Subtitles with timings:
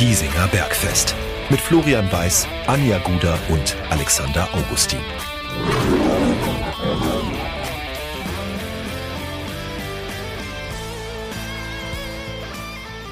[0.00, 1.14] Giesinger Bergfest.
[1.50, 4.98] Mit Florian Weiß, Anja Guder und Alexander Augustin.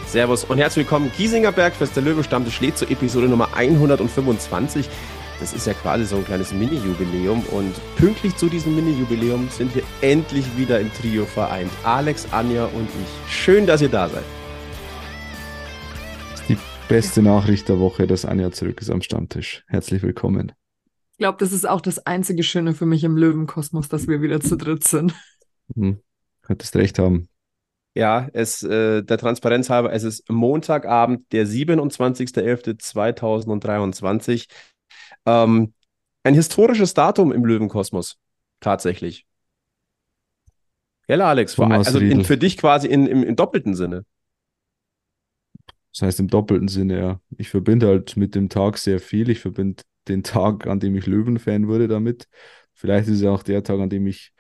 [0.07, 1.13] Servus und herzlich willkommen.
[1.15, 4.89] Giesinger Bergfest, der Löwenstammtisch lädt zur Episode Nummer 125.
[5.41, 9.83] Das ist ja quasi so ein kleines Mini-Jubiläum und pünktlich zu diesem Mini-Jubiläum sind wir
[10.01, 11.71] endlich wieder im Trio vereint.
[11.85, 13.31] Alex, Anja und ich.
[13.31, 14.25] Schön, dass ihr da seid.
[16.89, 19.63] Beste Nachricht der Woche, dass Anja zurück ist am Stammtisch.
[19.69, 20.53] Herzlich willkommen.
[21.13, 24.41] Ich glaube, das ist auch das einzige Schöne für mich im Löwenkosmos, dass wir wieder
[24.41, 25.15] zu dritt sind.
[25.75, 26.01] Hm.
[26.41, 27.29] Könntest recht haben.
[27.95, 34.47] Ja, es, äh, der Transparenz halber, es ist Montagabend, der 27.11.2023.
[35.27, 35.75] Ähm,
[36.23, 38.17] ein historisches Datum im Löwenkosmos,
[38.61, 39.27] tatsächlich.
[41.07, 41.55] Gell, Alex?
[41.55, 44.07] Vor, also in, für dich quasi in, im, im doppelten Sinne.
[45.99, 47.21] Das heißt im doppelten Sinne, ja.
[47.39, 49.31] Ich verbinde halt mit dem Tag sehr viel.
[49.31, 52.29] Ich verbinde den Tag, an dem ich Löwenfan wurde, damit.
[52.73, 54.33] Vielleicht ist es auch der Tag, an dem ich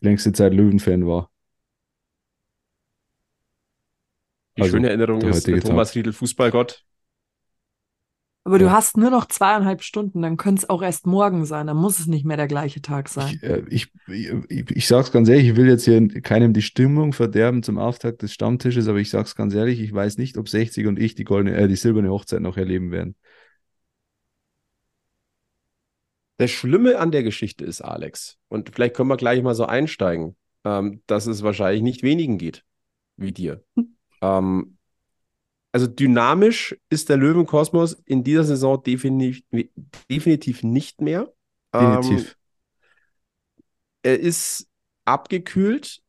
[0.00, 1.32] die längste Zeit Löwenfan war.
[4.56, 6.84] Die Also, schöne Erinnerung ist Thomas Riedel, Fußballgott.
[8.44, 8.72] Aber du Ja.
[8.72, 12.06] hast nur noch zweieinhalb Stunden, dann könnte es auch erst morgen sein, dann muss es
[12.06, 13.34] nicht mehr der gleiche Tag sein.
[13.34, 17.12] Ich, äh, ich, ich, ich sag's ganz ehrlich, ich will jetzt hier keinem die Stimmung
[17.12, 20.86] verderben zum Auftakt des Stammtisches, aber ich sag's ganz ehrlich, ich weiß nicht, ob 60
[20.86, 23.14] und ich die goldene, äh, die silberne Hochzeit noch erleben werden.
[26.38, 30.36] Das Schlimme an der Geschichte ist, Alex, und vielleicht können wir gleich mal so einsteigen,
[30.64, 32.64] ähm, dass es wahrscheinlich nicht wenigen geht
[33.18, 33.62] wie dir.
[34.22, 34.78] ähm,
[35.72, 39.44] also dynamisch ist der Löwenkosmos in dieser Saison definitiv,
[40.10, 41.32] definitiv nicht mehr.
[41.72, 42.36] Ähm, Definitiv.
[44.02, 44.66] er ist
[45.04, 46.02] abgekühlt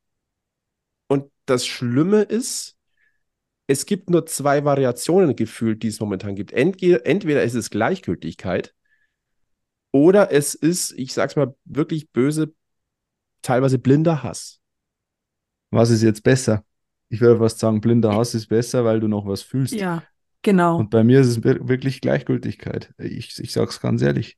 [1.08, 2.75] und das Schlimme ist,
[3.68, 6.52] es gibt nur zwei Variationen gefühlt, die es momentan gibt.
[6.52, 8.74] Entweder, entweder ist es Gleichgültigkeit
[9.91, 12.53] oder es ist, ich sag's mal wirklich böse,
[13.44, 14.59] teilweise blinder Hass.
[15.69, 16.66] Was ist jetzt besser?
[17.11, 19.73] Ich würde fast sagen, blinder Hass ist besser, weil du noch was fühlst.
[19.73, 20.01] Ja,
[20.41, 20.77] genau.
[20.77, 22.94] Und bei mir ist es wir- wirklich Gleichgültigkeit.
[22.97, 24.38] Ich, ich sage es ganz ehrlich.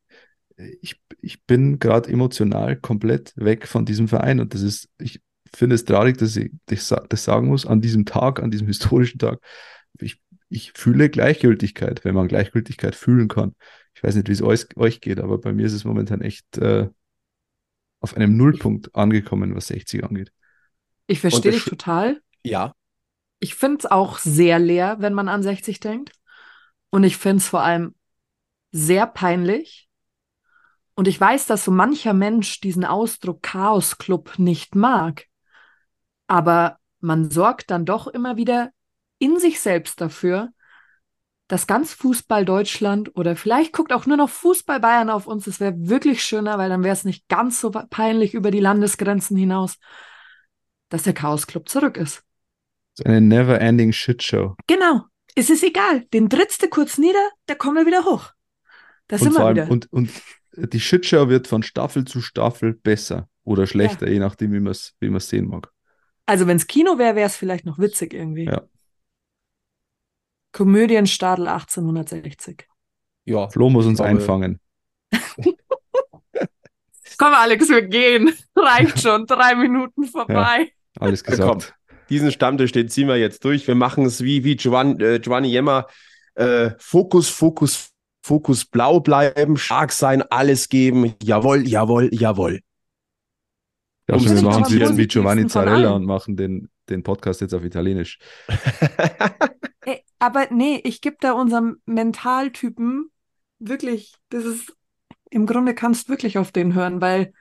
[0.82, 4.40] Ich, ich bin gerade emotional komplett weg von diesem Verein.
[4.40, 5.22] Und das ist, ich
[5.54, 8.66] finde es traurig, dass ich das, sa- das sagen muss, an diesem Tag, an diesem
[8.68, 9.40] historischen Tag.
[10.00, 10.20] Ich,
[10.50, 13.54] ich fühle Gleichgültigkeit, wenn man Gleichgültigkeit fühlen kann.
[13.96, 16.58] Ich weiß nicht, wie es euch, euch geht, aber bei mir ist es momentan echt
[16.58, 16.90] äh,
[18.00, 20.32] auf einem Nullpunkt angekommen, was 60 angeht.
[21.08, 22.20] Ich verstehe dich total.
[22.44, 22.74] Ja.
[23.40, 26.12] Ich finde es auch sehr leer, wenn man an 60 denkt.
[26.90, 27.96] Und ich finde es vor allem
[28.72, 29.90] sehr peinlich.
[30.96, 35.26] Und ich weiß, dass so mancher Mensch diesen Ausdruck Chaos Club nicht mag.
[36.28, 38.72] Aber man sorgt dann doch immer wieder
[39.18, 40.50] in sich selbst dafür,
[41.48, 45.46] dass ganz Fußball Deutschland oder vielleicht guckt auch nur noch Fußball Bayern auf uns.
[45.46, 49.36] Das wäre wirklich schöner, weil dann wäre es nicht ganz so peinlich über die Landesgrenzen
[49.38, 49.78] hinaus,
[50.90, 52.24] dass der Chaos Club zurück ist.
[52.98, 54.56] Ist eine never-ending Shitshow.
[54.68, 55.02] Genau.
[55.36, 56.06] Es ist egal.
[56.14, 58.32] Den trittst du kurz nieder, da kommen wir wieder hoch.
[59.08, 59.72] Da Und sind wir allem, wieder.
[59.72, 60.10] und, und
[60.56, 64.94] die Shitshow wird von Staffel zu Staffel besser oder schlechter, je nachdem, wie man es
[65.00, 65.72] wie man's sehen mag.
[66.28, 68.46] Also wenn es Kino wäre, wäre es vielleicht noch witzig irgendwie.
[68.46, 68.62] Ja.
[70.52, 72.68] Komödienstadel 1860.
[73.26, 73.50] Ja.
[73.50, 74.60] Flo muss uns einfangen.
[77.18, 78.34] Komm, Alex, wir gehen.
[78.56, 79.26] Reicht schon.
[79.26, 80.72] Drei Minuten vorbei.
[81.00, 81.58] Alles Ja, komm.
[81.60, 81.76] gesagt.
[82.10, 83.68] Diesen Stammtisch, den ziehen wir jetzt durch.
[83.68, 85.88] Wir machen es wie, wie Giovanni, äh, Giovanni Jemmer.
[86.36, 87.90] Äh, Fokus, Fokus,
[88.22, 91.14] Fokus, blau bleiben, stark sein, alles geben.
[91.22, 92.62] Jawohl, jawohl, jawohl.
[94.08, 97.54] Ja, also wir machen es jetzt wie Giovanni Zarella und machen den, den Podcast jetzt
[97.54, 98.20] auf Italienisch.
[100.20, 103.12] Aber nee, ich gebe da unserem Mentaltypen
[103.60, 104.74] wirklich, das ist,
[105.30, 107.34] im Grunde kannst du wirklich auf den hören, weil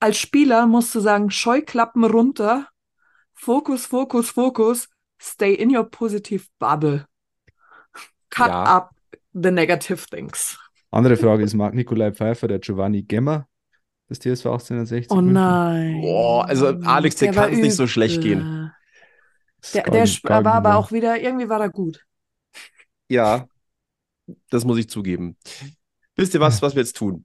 [0.00, 2.68] als Spieler musst du sagen, Scheuklappen runter,
[3.36, 4.88] Fokus, Fokus, Fokus,
[5.20, 7.04] stay in your positive bubble.
[8.30, 8.76] Cut Ja.
[8.76, 8.90] up
[9.32, 10.58] the negative things.
[10.90, 13.46] Andere Frage ist, mag Nikolai Pfeiffer der Giovanni Gemmer
[14.08, 15.10] des TSV 1860?
[15.10, 16.00] Oh nein.
[16.00, 18.72] Boah, also Alex, dir Der war kann's nicht so schlecht gehen.
[19.74, 20.76] Der, der war aber wahr.
[20.78, 22.04] auch wieder, irgendwie war er gut.
[23.08, 23.46] Ja,
[24.50, 25.36] das muss ich zugeben.
[26.14, 27.24] Wisst ihr was, was wir jetzt tun?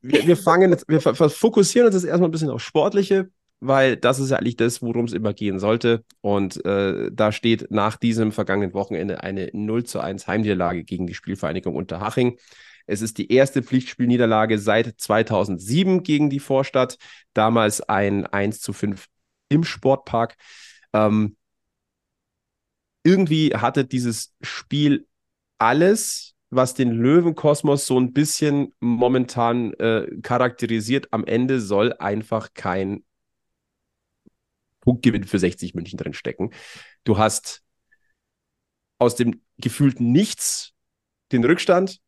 [0.00, 3.30] Wir, wir fangen jetzt, wir fokussieren uns jetzt erstmal ein bisschen auf Sportliche,
[3.62, 6.04] weil das ist eigentlich das, worum es immer gehen sollte.
[6.20, 11.14] Und äh, da steht nach diesem vergangenen Wochenende eine 0 zu 1 Heimniederlage gegen die
[11.14, 12.38] Spielvereinigung Unterhaching.
[12.86, 16.98] Es ist die erste Pflichtspielniederlage seit 2007 gegen die Vorstadt.
[17.34, 19.06] Damals ein 1 zu 5
[19.48, 20.34] im Sportpark.
[20.92, 21.36] Ähm,
[23.04, 25.06] irgendwie hatte dieses Spiel
[25.58, 33.04] alles, was den Löwenkosmos so ein bisschen momentan äh, charakterisiert, am Ende soll einfach kein
[34.82, 36.50] Punktgewinn für 60 München drin stecken.
[37.04, 37.62] Du hast
[38.98, 40.74] aus dem gefühlten Nichts
[41.32, 42.00] den Rückstand,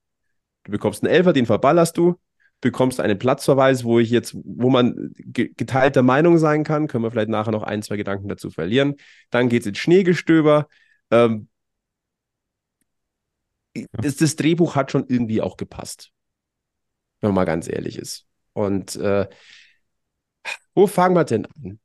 [0.65, 2.21] du bekommst einen Elfer, den verballerst du,
[2.61, 7.29] bekommst einen Platzverweis, wo ich jetzt, wo man geteilter Meinung sein kann, können wir vielleicht
[7.29, 8.97] nachher noch ein, zwei Gedanken dazu verlieren.
[9.31, 10.69] Dann geht es ins Schneegestöber.
[11.11, 11.49] Ähm,
[13.93, 16.13] das, das, Drehbuch hat schon irgendwie auch gepasst,
[17.21, 18.27] wenn man mal ganz ehrlich ist.
[18.53, 19.29] Und äh,
[20.75, 21.81] wo fangen wir denn an?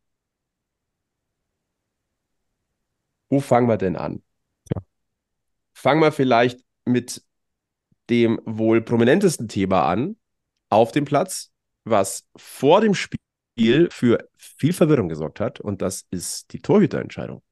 [3.30, 4.24] Wo fangen wir denn an?
[4.74, 4.82] Ja.
[5.74, 7.24] Fangen wir vielleicht mit
[8.10, 10.18] dem wohl prominentesten Thema an
[10.70, 11.52] auf dem Platz,
[11.84, 15.60] was vor dem Spiel für viel Verwirrung gesorgt hat.
[15.60, 17.44] Und das ist die Torhüterentscheidung.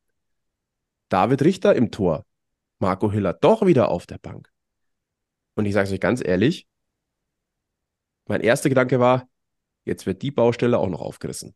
[1.09, 2.25] David Richter im Tor.
[2.79, 4.51] Marco Hiller doch wieder auf der Bank.
[5.55, 6.67] Und ich sage es euch ganz ehrlich,
[8.27, 9.27] mein erster Gedanke war,
[9.85, 11.55] jetzt wird die Baustelle auch noch aufgerissen.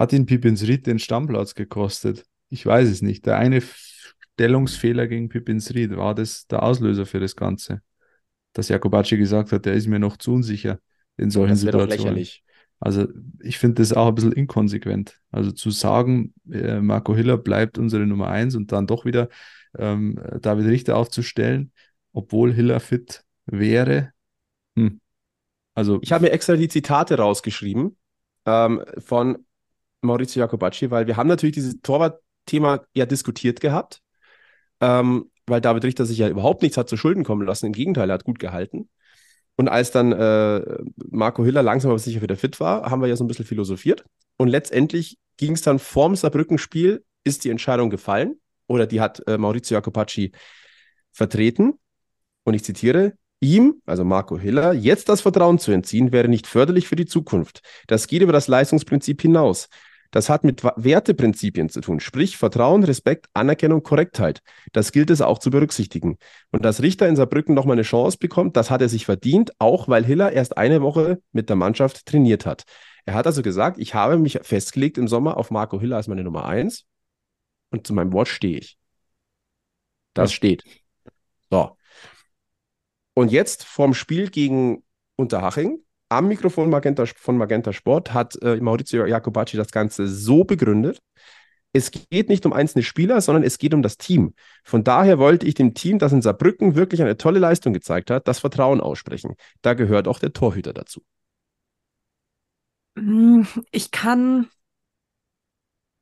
[0.00, 2.24] Hat ihn Pippins Ried den Stammplatz gekostet?
[2.48, 3.26] Ich weiß es nicht.
[3.26, 7.82] Der eine Stellungsfehler gegen Pippins Ried war das der Auslöser für das Ganze.
[8.54, 10.78] Dass Jakobacci gesagt hat, der ist mir noch zu unsicher
[11.18, 11.90] in solchen das Situationen.
[11.90, 12.44] Doch lächerlich.
[12.78, 13.08] Also
[13.40, 15.20] ich finde das auch ein bisschen inkonsequent.
[15.32, 19.28] Also zu sagen, äh, Marco Hiller bleibt unsere Nummer eins und dann doch wieder
[19.76, 21.72] ähm, David Richter aufzustellen,
[22.14, 24.12] obwohl Hiller fit wäre.
[24.78, 24.98] Hm.
[25.74, 27.98] Also ich habe mir extra die Zitate rausgeschrieben
[28.46, 29.44] ähm, von
[30.02, 34.00] Maurizio Jacobacci, weil wir haben natürlich dieses Torwart-Thema ja diskutiert gehabt,
[34.80, 37.66] ähm, weil David Richter sich ja überhaupt nichts hat zu Schulden kommen lassen.
[37.66, 38.88] Im Gegenteil, er hat gut gehalten.
[39.56, 40.62] Und als dann äh,
[41.10, 44.04] Marco Hiller langsam aber sicher wieder fit war, haben wir ja so ein bisschen philosophiert.
[44.38, 49.36] Und letztendlich ging es dann vorm Saarbrücken-Spiel, ist die Entscheidung gefallen oder die hat äh,
[49.36, 50.32] Maurizio Jacopacci
[51.12, 51.74] vertreten.
[52.44, 56.88] Und ich zitiere, ihm, also Marco Hiller, jetzt das Vertrauen zu entziehen, wäre nicht förderlich
[56.88, 57.60] für die Zukunft.
[57.86, 59.68] Das geht über das Leistungsprinzip hinaus.
[60.10, 64.42] Das hat mit Werteprinzipien zu tun, sprich Vertrauen, Respekt, Anerkennung, Korrektheit.
[64.72, 66.18] Das gilt es auch zu berücksichtigen.
[66.50, 69.88] Und dass Richter in Saarbrücken nochmal eine Chance bekommt, das hat er sich verdient, auch
[69.88, 72.64] weil Hiller erst eine Woche mit der Mannschaft trainiert hat.
[73.04, 76.24] Er hat also gesagt, ich habe mich festgelegt im Sommer auf Marco Hiller als meine
[76.24, 76.86] Nummer eins
[77.70, 78.78] und zu meinem Wort stehe ich.
[80.14, 80.36] Das ja.
[80.36, 80.64] steht.
[81.50, 81.76] So.
[83.14, 84.82] Und jetzt vorm Spiel gegen
[85.16, 91.00] Unterhaching am Mikrofon Magenta, von Magenta Sport hat äh, Maurizio Jacobacci das Ganze so begründet.
[91.72, 94.34] Es geht nicht um einzelne Spieler, sondern es geht um das Team.
[94.64, 98.26] Von daher wollte ich dem Team, das in Saarbrücken wirklich eine tolle Leistung gezeigt hat,
[98.26, 99.36] das Vertrauen aussprechen.
[99.62, 101.00] Da gehört auch der Torhüter dazu.
[102.96, 104.48] Hm, ich kann,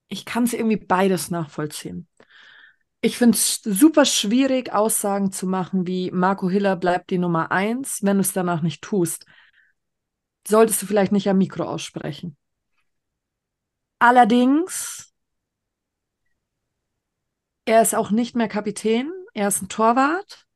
[0.09, 2.09] ich kann es irgendwie beides nachvollziehen.
[3.03, 8.03] Ich finde es super schwierig, Aussagen zu machen wie Marco Hiller bleibt die Nummer eins,
[8.03, 9.27] wenn du es danach nicht tust
[10.49, 12.37] solltest du vielleicht nicht am Mikro aussprechen.
[13.99, 15.13] Allerdings,
[17.65, 20.47] er ist auch nicht mehr Kapitän, er ist ein Torwart.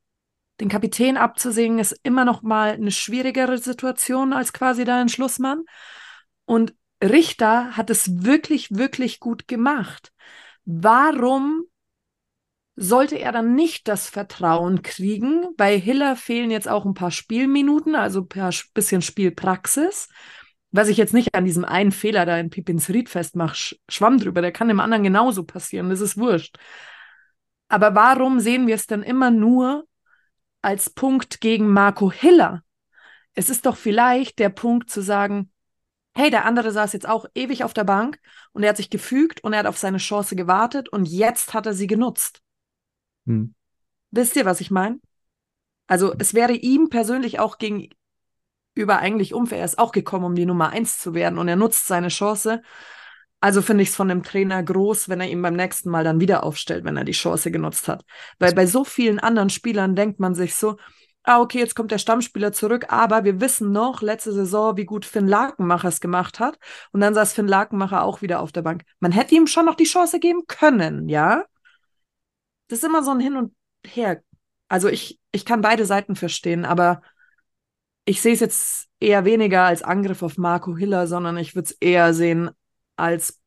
[0.59, 5.63] Den Kapitän abzusingen ist immer noch mal eine schwierigere Situation als quasi dein Schlussmann.
[6.45, 10.13] Und Richter hat es wirklich, wirklich gut gemacht.
[10.65, 11.65] Warum
[12.75, 15.45] sollte er dann nicht das Vertrauen kriegen.
[15.57, 20.09] Bei Hiller fehlen jetzt auch ein paar Spielminuten, also ein bisschen Spielpraxis.
[20.71, 24.41] Was ich jetzt nicht an diesem einen Fehler da in Pippins Ried festmache, schwamm drüber,
[24.41, 26.57] der kann dem anderen genauso passieren, das ist wurscht.
[27.67, 29.85] Aber warum sehen wir es dann immer nur
[30.63, 32.63] als Punkt gegen Marco Hiller?
[33.35, 35.51] Es ist doch vielleicht der Punkt zu sagen,
[36.15, 38.19] hey, der andere saß jetzt auch ewig auf der Bank
[38.51, 41.65] und er hat sich gefügt und er hat auf seine Chance gewartet und jetzt hat
[41.65, 42.42] er sie genutzt.
[43.25, 43.53] Hm.
[44.11, 44.99] Wisst ihr, was ich meine?
[45.87, 49.59] Also es wäre ihm persönlich auch gegenüber eigentlich unfair.
[49.59, 52.61] Er ist auch gekommen, um die Nummer eins zu werden und er nutzt seine Chance.
[53.41, 56.21] Also finde ich es von dem Trainer groß, wenn er ihn beim nächsten Mal dann
[56.21, 58.05] wieder aufstellt, wenn er die Chance genutzt hat.
[58.39, 60.77] Weil bei so vielen anderen Spielern denkt man sich so,
[61.23, 65.05] ah, okay, jetzt kommt der Stammspieler zurück, aber wir wissen noch letzte Saison, wie gut
[65.05, 66.57] Finn Lakenmacher es gemacht hat.
[66.91, 68.83] Und dann saß Finn Lakenmacher auch wieder auf der Bank.
[68.99, 71.45] Man hätte ihm schon noch die Chance geben können, ja?
[72.67, 73.53] Das ist immer so ein Hin und
[73.85, 74.21] Her.
[74.67, 77.01] Also ich, ich kann beide Seiten verstehen, aber
[78.05, 81.71] ich sehe es jetzt eher weniger als Angriff auf Marco Hiller, sondern ich würde es
[81.79, 82.49] eher sehen
[82.95, 83.39] als,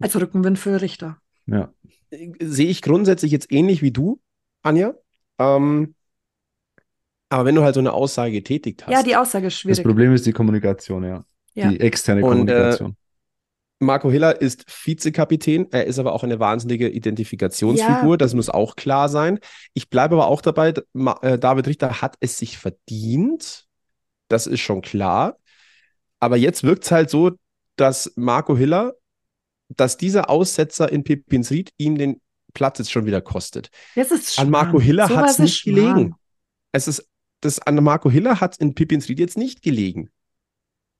[0.00, 1.18] als Rückenwind für Richter.
[1.46, 1.72] Ja.
[2.10, 4.20] Sehe ich grundsätzlich jetzt ähnlich wie du,
[4.62, 4.94] Anja.
[5.38, 5.94] Ähm,
[7.30, 8.92] aber wenn du halt so eine Aussage getätigt hast.
[8.92, 9.78] Ja, die Aussage ist schwierig.
[9.78, 11.24] Das Problem ist die Kommunikation, ja.
[11.54, 11.70] ja.
[11.70, 12.90] Die externe Und, äh, Kommunikation.
[12.90, 13.01] Äh,
[13.82, 18.16] Marco Hiller ist Vizekapitän, er ist aber auch eine wahnsinnige Identifikationsfigur, Ja.
[18.16, 19.38] das muss auch klar sein.
[19.74, 20.72] Ich bleibe aber auch dabei,
[21.22, 23.66] äh, David Richter hat es sich verdient,
[24.28, 25.36] das ist schon klar.
[26.20, 27.32] Aber jetzt wirkt es halt so,
[27.76, 28.94] dass Marco Hiller,
[29.68, 32.20] dass dieser Aussetzer in Pippins Ried ihm den
[32.54, 33.70] Platz jetzt schon wieder kostet.
[33.94, 34.82] Das ist An Marco Schmarrn.
[34.84, 35.94] Hiller Sowas hat es nicht Schmarrn.
[35.94, 36.14] gelegen.
[36.72, 37.08] Es ist,
[37.40, 40.10] das an Marco Hiller hat in Pippins Ried jetzt nicht gelegen.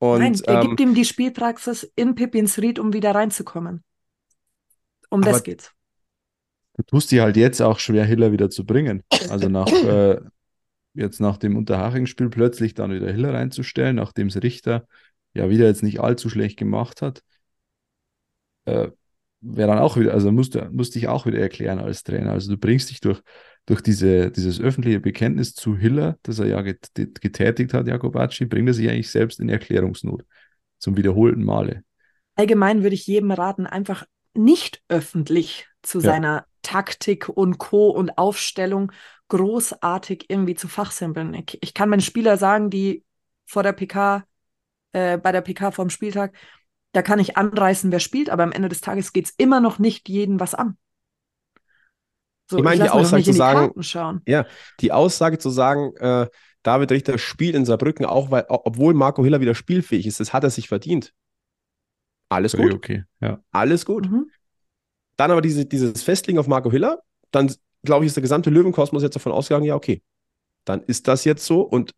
[0.02, 3.85] Und Nein, der ähm, gibt ihm die Spielpraxis in Pippins Ried, um wieder reinzukommen.
[5.11, 5.71] Um das geht's.
[6.76, 9.04] Du tust dir halt jetzt auch schwer, Hiller wieder zu bringen.
[9.30, 10.21] Also nach äh,
[10.94, 14.88] jetzt nach dem Unterhaching-Spiel plötzlich dann wieder Hiller reinzustellen, nachdem es Richter
[15.35, 17.23] ja wieder jetzt nicht allzu schlecht gemacht hat,
[18.64, 18.88] äh,
[19.40, 22.32] wäre dann auch wieder, also musst du musst dich auch wieder erklären als Trainer.
[22.32, 23.23] Also du bringst dich durch,
[23.66, 28.69] durch diese, dieses öffentliche Bekenntnis zu Hiller, das er ja get, getätigt hat, Jakobacci, bringt
[28.69, 30.25] er sich eigentlich selbst in Erklärungsnot
[30.78, 31.85] zum wiederholten Male.
[32.35, 34.04] Allgemein würde ich jedem raten, einfach
[34.35, 36.12] nicht öffentlich zu Ja.
[36.12, 37.90] seiner Taktik und Co.
[37.90, 38.92] und Aufstellung
[39.28, 41.35] großartig irgendwie zu fachsimpeln.
[41.35, 43.04] Ich, ich kann meinen Spieler sagen, die
[43.47, 44.25] vor der PK,
[44.92, 46.35] äh, bei der PK vorm Spieltag,
[46.92, 50.09] da kann ich anreißen, wer spielt, aber am Ende des Tages geht's immer noch nicht
[50.09, 50.76] jeden was an.
[52.52, 54.23] So, Ich meine, die Aussage zu die sagen- schauen.
[54.80, 56.28] die Aussage zu sagen, äh,
[56.62, 60.44] David Richter spielt in Saarbrücken, auch weil, obwohl Marco Hiller wieder spielfähig ist, das hat
[60.44, 61.12] er sich verdient.
[62.28, 63.40] Alles gut, okay, ja.
[63.50, 64.11] alles gut.
[64.11, 64.30] Mhm.
[65.16, 67.52] Dann aber diese, dieses Festlegen auf Marco Hiller, dann
[67.85, 70.02] glaube ich, ist der gesamte Löwenkosmos jetzt davon ausgegangen, ja, okay,
[70.64, 71.92] dann ist das jetzt so und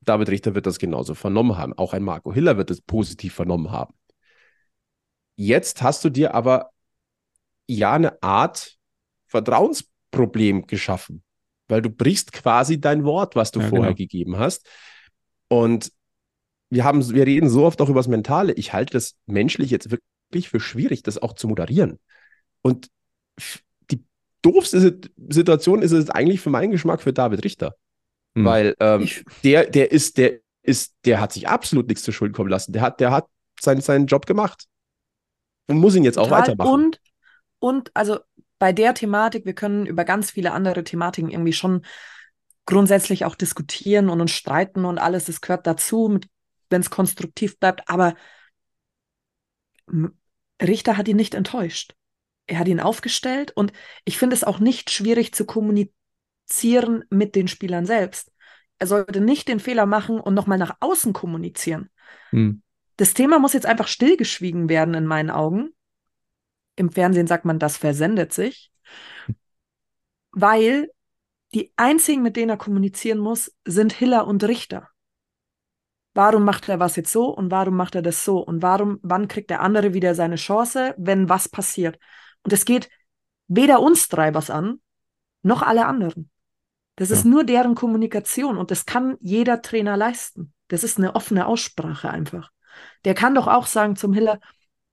[0.00, 1.72] David Richter wird das genauso vernommen haben.
[1.74, 3.94] Auch ein Marco Hiller wird es positiv vernommen haben.
[5.36, 6.70] Jetzt hast du dir aber
[7.66, 8.76] ja eine Art
[9.34, 11.22] Vertrauensproblem geschaffen,
[11.68, 13.96] weil du brichst quasi dein Wort, was du Ja, vorher genau.
[13.96, 14.66] gegeben hast.
[15.48, 15.90] Und
[16.70, 18.52] wir haben, wir reden so oft auch über das Mentale.
[18.52, 21.98] Ich halte das menschlich jetzt wirklich für schwierig, das auch zu moderieren.
[22.62, 22.88] Und
[23.90, 24.02] die
[24.42, 27.74] doofste Sit- Situation ist es eigentlich für meinen Geschmack für David Richter.
[28.36, 28.44] Hm.
[28.44, 32.34] Weil ähm, Ich- der, der ist, der ist, der hat sich absolut nichts zu Schulden
[32.34, 32.72] kommen lassen.
[32.72, 33.26] Der hat, der hat
[33.60, 34.66] seinen, seinen Job gemacht.
[35.68, 36.70] Und muss ihn jetzt auch weitermachen.
[36.72, 37.00] Und,
[37.58, 38.18] und also
[38.64, 41.84] bei der Thematik, wir können über ganz viele andere Thematiken irgendwie schon
[42.64, 46.18] grundsätzlich auch diskutieren und uns streiten und alles, das gehört dazu,
[46.70, 47.86] wenn es konstruktiv bleibt.
[47.90, 48.14] Aber
[50.62, 51.94] Richter hat ihn nicht enttäuscht.
[52.46, 53.74] Er hat ihn aufgestellt und
[54.06, 58.32] ich finde es auch nicht schwierig zu kommunizieren mit den Spielern selbst.
[58.78, 61.90] Er sollte nicht den Fehler machen und nochmal nach außen kommunizieren.
[62.30, 62.62] Hm.
[62.96, 65.74] Das Thema muss jetzt einfach stillgeschwiegen werden in meinen Augen.
[66.76, 68.70] Im Fernsehen sagt man, das versendet sich,
[70.32, 70.90] weil
[71.54, 74.88] die einzigen, mit denen er kommunizieren muss, sind Hiller und Richter.
[76.14, 79.28] Warum macht er was jetzt so und warum macht er das so und warum, wann
[79.28, 81.98] kriegt der andere wieder seine Chance, wenn was passiert?
[82.42, 82.88] Und es geht
[83.48, 84.80] weder uns drei was an,
[85.42, 86.30] noch alle anderen.
[86.96, 87.30] Das ist Ja.
[87.30, 90.52] nur deren Kommunikation und das kann jeder Trainer leisten.
[90.68, 92.50] Das ist eine offene Aussprache einfach.
[93.04, 94.40] Der kann doch auch sagen zum Hiller,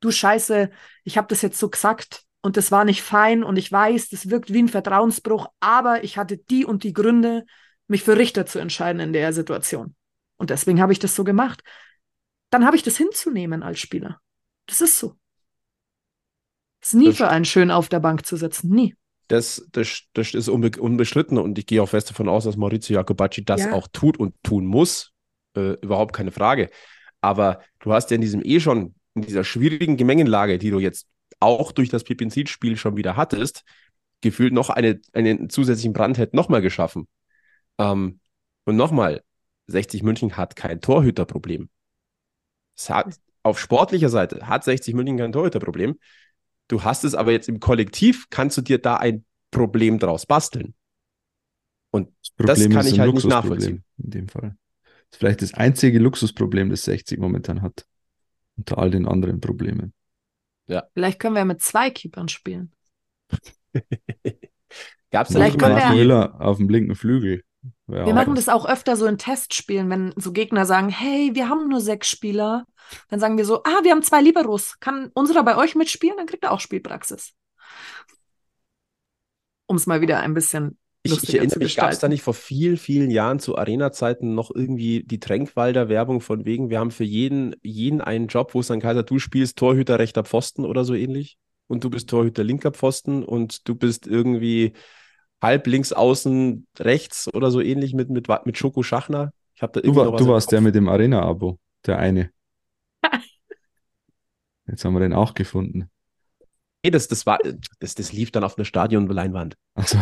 [0.02, 0.70] du Scheiße,
[1.04, 4.30] ich habe das jetzt so gesagt und das war nicht fein und ich weiß, das
[4.30, 7.46] wirkt wie ein Vertrauensbruch, aber ich hatte die und die Gründe,
[7.88, 9.96] mich für Richter zu entscheiden in der Situation.
[10.38, 11.62] Und deswegen habe ich das so gemacht.
[12.50, 14.20] Dann habe ich das hinzunehmen als Spieler.
[14.66, 15.18] Das ist so.
[16.82, 18.70] Ist nie Das für einen schön auf der Bank zu sitzen.
[18.70, 18.96] Nie.
[19.28, 22.96] Das, das, das ist unbe unbestritten und ich gehe auch fest davon aus, dass Maurizio
[22.96, 23.74] Jacobacci das Ja.
[23.74, 25.14] auch tut und tun muss.
[25.56, 26.70] Äh, überhaupt keine Frage.
[27.22, 31.08] Aber du hast ja in diesem eh schon, in dieser schwierigen Gemengenlage, die du jetzt
[31.40, 33.64] auch durch das Pipinzit-Spiel schon wieder hattest,
[34.22, 37.08] gefühlt noch eine, einen zusätzlichen Brandherd nochmal geschaffen.
[37.78, 38.20] Ähm,
[38.66, 39.24] und nochmal,
[39.68, 41.70] 60 München hat kein Torhüterproblem.
[42.78, 45.98] Es hat, auf sportlicher Seite hat 60 München kein Torhüterproblem.
[46.68, 50.74] Du hast es aber jetzt im Kollektiv, kannst du dir da ein Problem draus basteln.
[51.92, 53.84] Das Das Problem kann ich halt nicht nachvollziehen.
[53.98, 54.56] In dem Fall.
[54.84, 57.86] Das ist vielleicht das einzige Luxusproblem, das 60 momentan hat.
[58.58, 59.94] Unter all den anderen Problemen.
[60.94, 62.72] Vielleicht können wir mit zwei Keepern spielen.
[65.12, 67.44] Gab es Vielleicht nicht können wir- Hiller auf dem linken Flügel.
[67.86, 71.50] Wäre Wir machen das auch öfter so in Testspielen, wenn so Gegner sagen, hey, wir
[71.50, 72.66] haben nur sechs Spieler.
[73.10, 74.80] Dann sagen wir so, ah, wir haben zwei Liberos.
[74.80, 76.18] Kann unserer bei euch mitspielen?
[76.18, 77.34] Dann kriegt er auch Spielpraxis.
[79.68, 82.36] Um es mal wieder ein bisschen Ich, ich erinnere mich, gab es da nicht vor
[82.36, 87.04] vielen, vielen Jahren zu Arena-Zeiten noch irgendwie die Tränkwalder Werbung von wegen, wir haben für
[87.04, 90.94] jeden, jeden einen Job, wo es dann Kaiser, du spielst Torhüter rechter Pfosten oder so
[90.94, 94.74] ähnlich und du bist Torhüter linker Pfosten und du bist irgendwie
[95.42, 99.34] halb links außen rechts oder so ähnlich mit, mit, mit Schoko Schachner.
[99.56, 102.30] Ich habe da Du, irgendwie noch war, du warst der mit dem Arena-Abo, der eine.
[104.68, 105.90] Jetzt haben wir den auch gefunden.
[106.84, 107.40] Nee, das, das, war,
[107.80, 109.56] das, das lief dann auf einer Stadionleinwand.
[109.74, 109.98] Also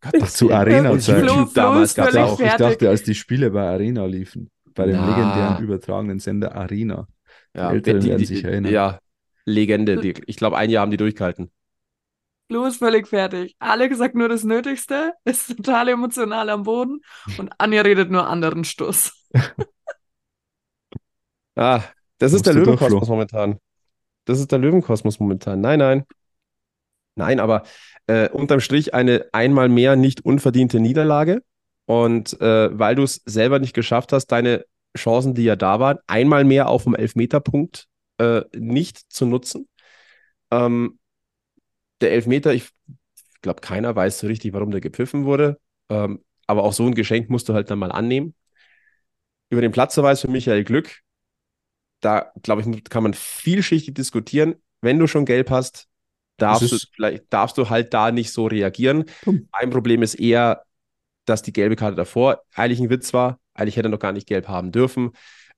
[0.00, 1.24] Gott, zu Arena-Zeit.
[1.24, 2.40] Flo, Flo damals gab's völlig auch.
[2.40, 2.66] Ich fertig.
[2.66, 5.08] dachte, als die Spiele bei Arena liefen, bei dem Na.
[5.08, 7.06] legendären übertragenen Sender Arena.
[7.54, 8.72] Ja, Älteren die, werden die, sich erinnern.
[8.72, 9.00] Ja,
[9.44, 9.96] Legende.
[9.96, 11.50] Die, ich glaube, ein Jahr haben die durchgehalten.
[12.48, 13.54] Flo ist völlig fertig.
[13.58, 17.00] Alex sagt nur das Nötigste, ist total emotional am Boden
[17.38, 19.12] und Anja redet nur anderen Stuss.
[21.56, 21.82] Ah,
[22.18, 23.58] das Musst ist der Löwenkosmos momentan.
[24.24, 25.60] Das ist der Löwenkosmos momentan.
[25.60, 26.04] Nein, nein.
[27.20, 27.64] Nein, aber
[28.06, 31.42] äh, unterm Strich eine einmal mehr nicht unverdiente Niederlage.
[31.84, 34.64] Und äh, weil du es selber nicht geschafft hast, deine
[34.96, 39.68] Chancen, die ja da waren, einmal mehr auf dem Elfmeterpunkt äh, nicht zu nutzen.
[40.50, 40.98] Ähm,
[42.00, 42.70] der Elfmeter, ich
[43.42, 45.60] glaube, keiner weiß so richtig, warum der gepfiffen wurde.
[45.90, 48.34] Ähm, aber auch so ein Geschenk musst du halt dann mal annehmen.
[49.50, 51.00] Über den Platzverweis für Michael Glück,
[52.00, 54.54] da glaube ich, kann man vielschichtig diskutieren.
[54.80, 55.89] Wenn du schon gelb hast,
[56.42, 59.04] darfst du vielleicht darfst du halt da nicht so reagieren.
[59.24, 59.48] Dumm.
[59.52, 60.64] Ein Problem ist eher,
[61.24, 63.38] dass die gelbe Karte davor eigentlich ein Witz war.
[63.54, 65.12] Eigentlich hätte er noch gar nicht gelb haben dürfen.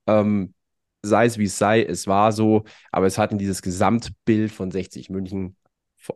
[0.07, 0.53] Ähm,
[1.01, 4.71] sei es wie es sei, es war so, aber es hat in dieses Gesamtbild von
[4.71, 5.55] 60 München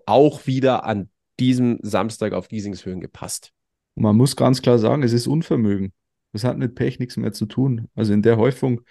[0.05, 1.09] auch wieder an
[1.39, 3.51] diesem Samstag auf Giesingshöhen gepasst.
[3.95, 5.93] Man muss ganz klar sagen, es ist Unvermögen.
[6.33, 7.87] Das hat mit Pech nichts mehr zu tun.
[7.95, 8.81] Also in der Häufung,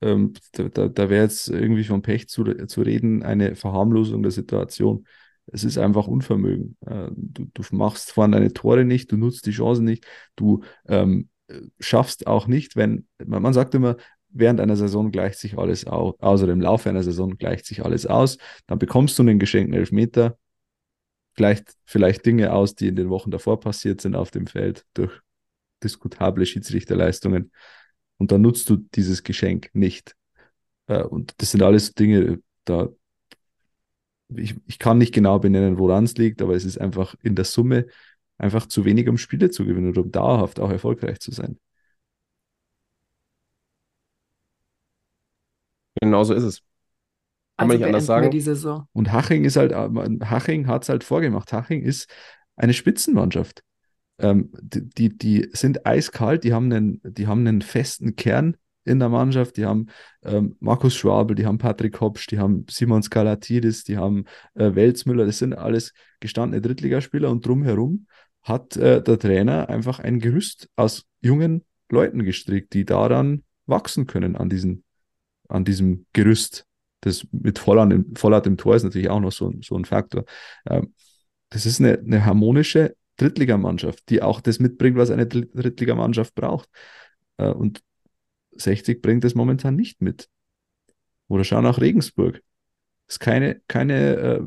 [0.00, 4.32] ähm, da, da, da wäre jetzt irgendwie von Pech zu, zu reden, eine Verharmlosung der
[4.32, 5.06] Situation.
[5.46, 6.76] Es ist einfach Unvermögen.
[6.86, 11.28] Äh, du, du machst vorne deine Tore nicht, du nutzt die Chancen nicht, du ähm,
[11.78, 13.96] schaffst auch nicht, wenn, man, man sagt immer,
[14.28, 18.06] während einer Saison gleicht sich alles aus, also im Laufe einer Saison gleicht sich alles
[18.06, 20.36] aus, dann bekommst du einen geschenkten Elfmeter,
[21.34, 25.20] gleicht vielleicht Dinge aus, die in den Wochen davor passiert sind auf dem Feld durch
[25.82, 27.52] diskutable Schiedsrichterleistungen
[28.18, 30.16] und dann nutzt du dieses Geschenk nicht.
[30.86, 32.88] Äh, Und das sind alles Dinge, da
[34.34, 37.44] ich, ich kann nicht genau benennen, woran es liegt, aber es ist einfach in der
[37.44, 37.86] Summe
[38.38, 41.58] einfach zu wenig, um Spiele zu gewinnen oder um dauerhaft auch erfolgreich zu sein.
[46.00, 46.62] Genau so ist es.
[47.58, 48.30] Kann man nicht anders Also sagen.
[48.30, 48.88] die Saison.
[48.92, 51.52] Und Haching ist halt, äh, Haching hat es halt vorgemacht.
[51.52, 52.10] Haching ist
[52.56, 53.62] eine Spitzenmannschaft.
[54.18, 58.98] Ähm, die, die, die sind eiskalt, die haben einen, die haben einen festen Kern in
[58.98, 59.56] der Mannschaft.
[59.56, 59.86] Die haben
[60.24, 65.26] ähm, Markus Schwabel, die haben Patrick Hopsch, die haben Simon Skalatidis, die haben äh, Welzmüller.
[65.26, 68.06] Das sind alles gestandene Drittligaspieler und drumherum
[68.42, 74.36] hat äh, der Trainer einfach ein Gerüst aus jungen Leuten gestrickt, die daran wachsen können
[74.36, 74.84] an, diesen,
[75.48, 76.64] an diesem Gerüst.
[77.00, 79.84] Das mit Volland im, Vollert im Tor ist natürlich auch noch so, ein- so ein
[79.84, 80.24] Faktor.
[80.68, 80.94] Ähm,
[81.50, 86.68] das ist eine, eine harmonische Drittligamannschaft, die auch das mitbringt, was eine Dritt- Drittligamannschaft braucht.
[87.38, 87.80] Äh, und
[88.60, 90.28] 60 bringt das momentan nicht mit.
[91.28, 92.42] Oder schau nach Regensburg.
[93.08, 94.40] Ist keine, keine äh,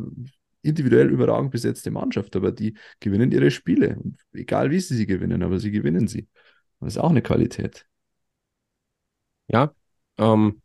[0.62, 3.98] individuell überragend besetzte Mannschaft, aber die gewinnen ihre Spiele.
[3.98, 6.28] Und egal wie sie sie gewinnen, aber sie gewinnen sie.
[6.80, 7.86] Das ist auch eine Qualität.
[9.48, 9.74] Ja.
[10.17, 10.62] Ähm,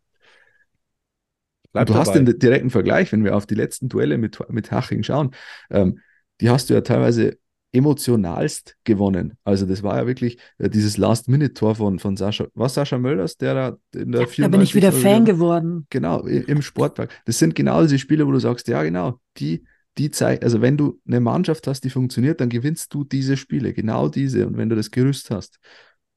[1.72, 2.24] du hast dabei.
[2.24, 5.35] den direkten Vergleich, wenn wir auf die letzten Duelle mit, mit Haching schauen,
[5.70, 6.00] ähm,
[6.40, 7.38] die hast du ja teilweise
[7.74, 9.37] emotionalst gewonnen.
[9.42, 13.54] Also das war ja wirklich äh, dieses Last-Minute-Tor von, von Sascha, was Sascha Mölders, der
[13.54, 15.02] da in der Da bin ich wieder 94.
[15.02, 15.87] Fan geworden.
[15.90, 17.10] Genau, im Sportpark.
[17.26, 19.64] Das sind genau diese Spiele, wo du sagst, ja genau, die,
[19.98, 23.72] die Zeit, also wenn du eine Mannschaft hast, die funktioniert, dann gewinnst du diese Spiele,
[23.72, 24.46] genau diese.
[24.46, 25.58] Und wenn du das Gerüst hast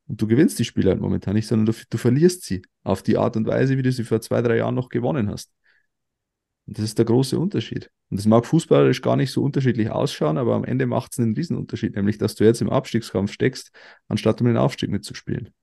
[0.07, 3.17] und du gewinnst die Spiele halt momentan nicht, sondern du, du verlierst sie auf die
[3.17, 5.51] Art und Weise, wie du sie vor zwei, drei Jahren noch gewonnen hast.
[6.67, 7.89] Und das ist der große Unterschied.
[8.09, 11.33] Und das mag fußballerisch gar nicht so unterschiedlich ausschauen, aber am Ende macht es einen
[11.33, 13.71] Riesenunterschied, nämlich dass du jetzt im Abstiegskampf steckst,
[14.07, 15.53] anstatt um den Aufstieg mitzuspielen.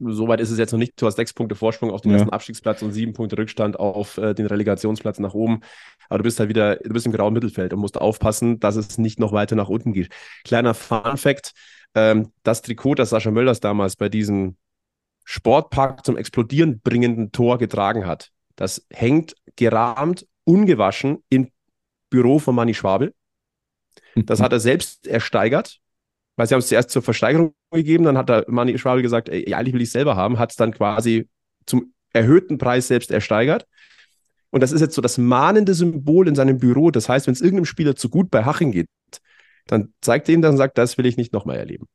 [0.00, 1.00] Soweit ist es jetzt noch nicht.
[1.00, 2.16] Du hast sechs Punkte Vorsprung auf den Ja.
[2.18, 5.60] ersten Abstiegsplatz und sieben Punkte Rückstand auf äh, den Relegationsplatz nach oben.
[6.08, 8.98] Aber du bist halt wieder, du bist im grauen Mittelfeld und musst aufpassen, dass es
[8.98, 10.08] nicht noch weiter nach unten geht.
[10.44, 11.52] Kleiner Fun Fact:
[11.94, 14.56] ähm, Das Trikot, das Sascha Mölders damals bei diesem
[15.24, 21.50] Sportpark zum Explodieren bringenden Tor getragen hat, das hängt gerahmt, ungewaschen im
[22.10, 23.14] Büro von Manni Schwabel.
[24.14, 25.80] Das hat er selbst ersteigert,
[26.36, 29.52] weil sie haben es zuerst zur Versteigerung gegeben, dann hat der Manni Schwabel gesagt, ey,
[29.54, 31.28] eigentlich will ich es selber haben, hat es dann quasi
[31.66, 33.66] zum erhöhten Preis selbst ersteigert.
[34.50, 36.92] Und das ist jetzt so das mahnende Symbol in seinem Büro.
[36.92, 38.88] Das heißt, wenn es irgendeinem Spieler zu gut bei Haching geht,
[39.66, 41.86] dann zeigt er ihm dann und sagt, das will ich nicht nochmal erleben.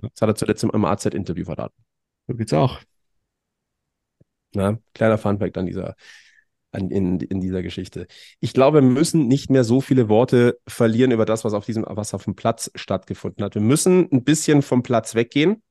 [0.00, 1.80] Das hat er zuletzt im AZ-Interview verraten.
[2.26, 2.80] So geht's auch.
[4.54, 5.94] Ja, kleiner Funfact an dieser,
[6.72, 8.06] an, in, in dieser Geschichte.
[8.40, 11.84] Ich glaube, wir müssen nicht mehr so viele Worte verlieren über das, was auf diesem,
[11.88, 13.54] was auf dem Platz stattgefunden hat.
[13.54, 15.62] Wir müssen ein bisschen vom Platz weggehen.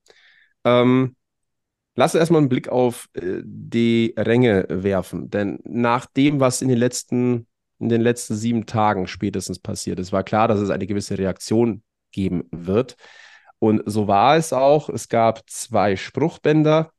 [0.63, 1.15] Ähm,
[1.97, 6.77] Lass erstmal einen Blick auf äh, die Ränge werfen, denn nach dem, was in den
[6.77, 7.47] letzten,
[7.79, 11.81] in den letzten sieben Tagen spätestens passiert ist, war klar, dass es eine gewisse Reaktion
[12.11, 12.97] geben wird.
[13.57, 14.89] Und so war es auch.
[14.89, 16.91] Es gab zwei Spruchbänder.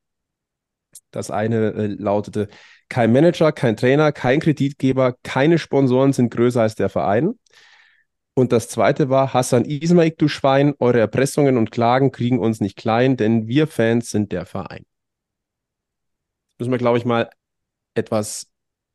[1.11, 2.49] Das eine äh, lautete,
[2.89, 7.35] kein Manager, kein Trainer, kein Kreditgeber, keine Sponsoren sind größer als der Verein.
[8.35, 12.77] Und das zweite war, Hassan Ismail, du Schwein, eure Erpressungen und Klagen kriegen uns nicht
[12.77, 14.85] klein, denn wir Fans sind der Verein.
[16.59, 17.31] Müssen wir, glaube ich, mal
[17.95, 18.47] etwas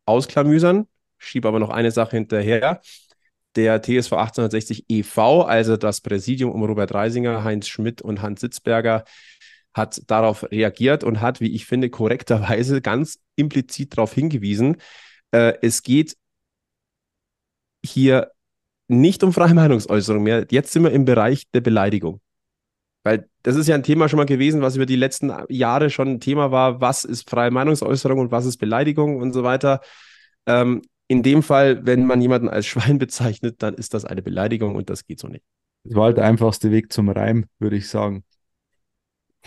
[0.06, 0.88] ausklamüsern.
[1.18, 2.82] Schiebe aber noch eine Sache hinterher.
[3.56, 9.04] Der TSV 1860 e.V., also das Präsidium um Robert Reisinger, Heinz Schmidt und Hans Sitzberger,
[9.74, 14.78] hat darauf reagiert und hat, wie ich finde, korrekterweise ganz implizit darauf hingewiesen,
[15.32, 16.16] äh, es geht
[17.86, 18.32] hier
[18.88, 20.46] nicht um freie Meinungsäußerung mehr.
[20.50, 22.22] Jetzt sind wir im Bereich der Beleidigung.
[23.04, 26.08] Weil das ist ja ein Thema schon mal gewesen, was über die letzten Jahre schon
[26.08, 26.80] ein Thema war.
[26.80, 29.82] Was ist freie Meinungsäußerung und was ist Beleidigung und so weiter.
[30.46, 34.76] Ähm, in dem Fall, wenn man jemanden als Schwein bezeichnet, dann ist das eine Beleidigung
[34.76, 35.44] und das geht so nicht.
[35.84, 38.24] Das war halt der einfachste Weg zum Reim, würde ich sagen.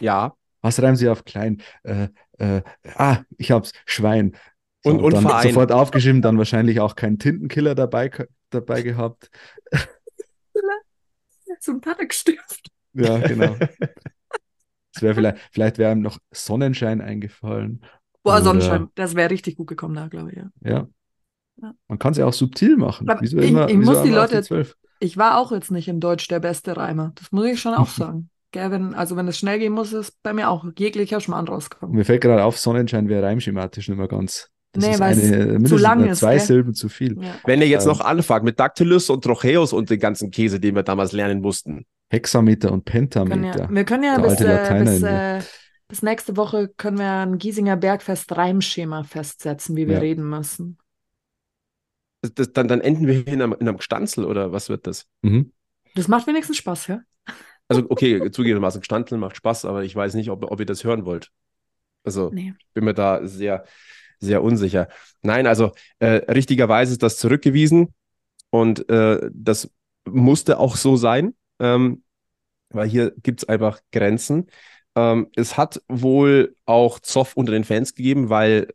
[0.00, 0.34] Ja.
[0.62, 1.62] Was reimen Sie auf klein?
[1.84, 2.62] Äh, äh,
[2.96, 4.36] ah, ich hab's, Schwein.
[4.84, 5.48] So, und, und dann Verein.
[5.48, 8.10] sofort aufgeschrieben, dann wahrscheinlich auch keinen Tintenkiller dabei,
[8.50, 9.30] dabei gehabt.
[11.60, 12.68] So ein Panikstift.
[12.94, 13.56] Ja, genau.
[14.92, 17.82] Das wäre vielleicht, vielleicht wäre ihm noch Sonnenschein eingefallen.
[18.22, 20.36] Boah, Oder- Sonnenschein, das wäre richtig gut gekommen da, glaube ich.
[20.38, 20.48] Ja.
[20.62, 20.88] Ja.
[21.60, 21.74] Ja.
[21.86, 23.06] Man kann es ja auch subtil machen.
[23.20, 24.74] Wieso ich- immer, ich wieso muss die Leute- zwölf?
[24.98, 27.12] Ich war auch jetzt nicht in Deutsch der beste Reimer.
[27.16, 28.30] Das muss ich schon auch sagen.
[28.52, 31.94] Gell, wenn, also wenn es schnell gehen muss, ist bei mir auch jeglicher Schmarrn rauskommen.
[31.96, 34.48] Mir fällt gerade auf, Sonnenschein wäre reimschematisch nicht mehr ganz.
[34.72, 36.44] Das Nee, ist weil es eine, mindestens lang ist, zwei gell?
[36.46, 37.16] Silben zu viel.
[37.22, 37.34] Ja.
[37.44, 37.88] Wenn ihr jetzt Ähm.
[37.92, 41.86] noch anfangt mit Dactylus und Trocheus und den ganzen Käse, den wir damals lernen mussten.
[42.10, 43.64] Hexameter und Können Pentameter.
[43.64, 45.40] ja, wir können ja bis, äh, bis, äh,
[45.88, 50.00] bis nächste Woche können wir ein Giesinger Bergfest Reimschema festsetzen, wie wir Ja.
[50.00, 50.78] reden müssen.
[52.22, 55.06] Das, das, dann, dann enden wir in einem, in einem Gstanzel oder was wird das?
[55.22, 55.52] Mhm.
[55.94, 57.00] Das macht wenigstens Spaß, ja?
[57.68, 61.04] Also, okay, zugegebenermaßen, Gstanzel macht Spaß, aber ich weiß nicht, ob, ob ihr das hören
[61.04, 61.30] wollt.
[62.04, 62.54] Also, Nee.
[62.74, 63.64] bin mir da sehr,
[64.20, 64.88] sehr unsicher.
[65.22, 67.92] Nein, also äh, richtigerweise ist das zurückgewiesen
[68.50, 69.70] und äh, das
[70.08, 72.04] musste auch so sein, ähm,
[72.70, 74.46] weil hier gibt es einfach Grenzen.
[74.94, 78.68] Ähm, es hat wohl auch Zoff unter den Fans gegeben, weil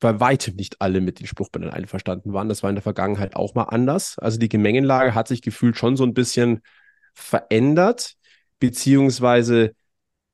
[0.00, 2.48] bei weitem nicht alle mit den Spruchbändern einverstanden waren.
[2.48, 4.18] Das war in der Vergangenheit auch mal anders.
[4.18, 6.60] Also die Gemengenlage hat sich gefühlt schon so ein bisschen
[7.20, 8.16] verändert,
[8.58, 9.74] beziehungsweise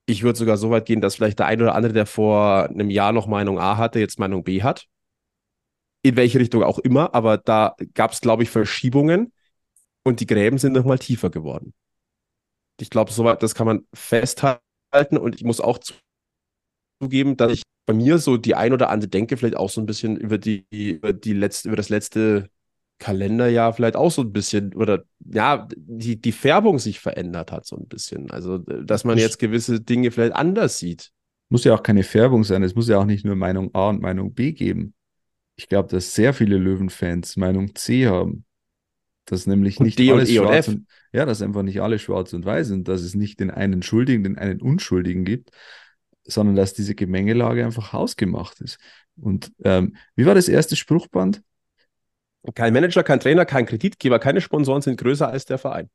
[0.07, 2.91] ich würde sogar so weit gehen, dass vielleicht der ein oder andere, der vor einem
[2.91, 4.87] Jahr noch Meinung A hatte, jetzt Meinung B hat.
[6.03, 9.33] In welche Richtung auch immer, aber da gab es, glaube ich, Verschiebungen
[10.05, 11.75] und die Gräben sind nochmal tiefer geworden.
[12.81, 14.61] Ich glaube, soweit, das kann man festhalten
[15.19, 15.81] und ich muss auch
[17.01, 19.87] zugeben, dass ich bei mir so die ein oder andere Denke vielleicht auch so ein
[19.87, 22.51] bisschen über die, über die letzte, über das letzte
[22.99, 27.77] Kalenderjahr vielleicht auch so ein bisschen oder ja, die, die Färbung sich verändert hat so
[27.77, 28.31] ein bisschen.
[28.31, 31.11] Also, dass man jetzt gewisse Dinge vielleicht anders sieht.
[31.49, 32.63] Muss ja auch keine Färbung sein.
[32.63, 34.95] Es muss ja auch nicht nur Meinung A und Meinung B geben.
[35.57, 38.45] Ich glaube, dass sehr viele Löwenfans Meinung C haben.
[39.27, 40.75] Dass nämlich Und nicht D und alles E und schwarz F.
[40.75, 43.83] und ja, dass einfach nicht alle schwarz und weiß sind, dass es nicht den einen
[43.83, 45.51] Schuldigen, den einen Unschuldigen gibt,
[46.25, 48.79] sondern dass diese Gemengelage einfach hausgemacht ist.
[49.17, 51.43] Und ähm, wie war das erste Spruchband?
[52.55, 55.91] Kein Manager, kein Trainer, kein Kreditgeber, keine Sponsoren sind größer als der Verein.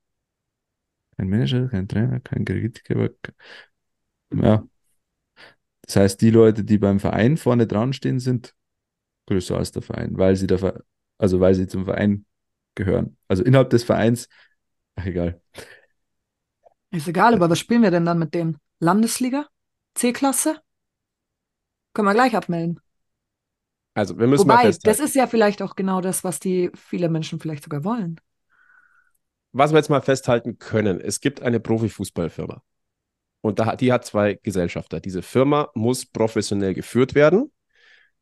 [1.17, 3.09] Kein Manager, kein Trainer, kein Kreditgeber.
[4.33, 4.67] Ja.
[5.83, 8.55] Das heißt, die Leute, die beim Verein vorne dran stehen, sind
[9.27, 10.83] größer als der Verein, weil sie der Ver
[11.17, 12.25] also weil sie zum Verein
[12.73, 13.15] gehören.
[13.27, 14.27] Also innerhalb des Vereins,
[14.95, 15.39] ach egal.
[16.89, 18.57] Ist egal, aber was spielen wir denn dann mit denen?
[18.79, 19.47] Landesliga?
[19.93, 20.59] C-Klasse?
[21.93, 22.79] Können wir gleich abmelden.
[23.93, 25.03] Also, wir müssen mal Wobei, das festhalten.
[25.03, 28.19] ist ja vielleicht auch genau das, was die viele Menschen vielleicht sogar wollen.
[29.53, 32.63] was wir jetzt mal festhalten können, es gibt eine Profifußballfirma.
[33.41, 34.99] Und da, die hat zwei Gesellschafter.
[34.99, 37.51] Diese Firma muss professionell geführt werden.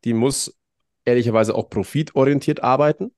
[0.05, 0.57] Die muss
[1.05, 3.11] ehrlicherweise auch profitorientiert arbeiten.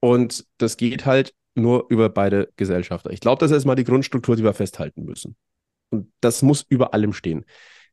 [0.00, 3.10] Und das geht halt nur über beide Gesellschafter.
[3.10, 5.36] Ich glaube, das ist mal die Grundstruktur, die wir festhalten müssen.
[5.90, 7.44] Und das muss über allem stehen.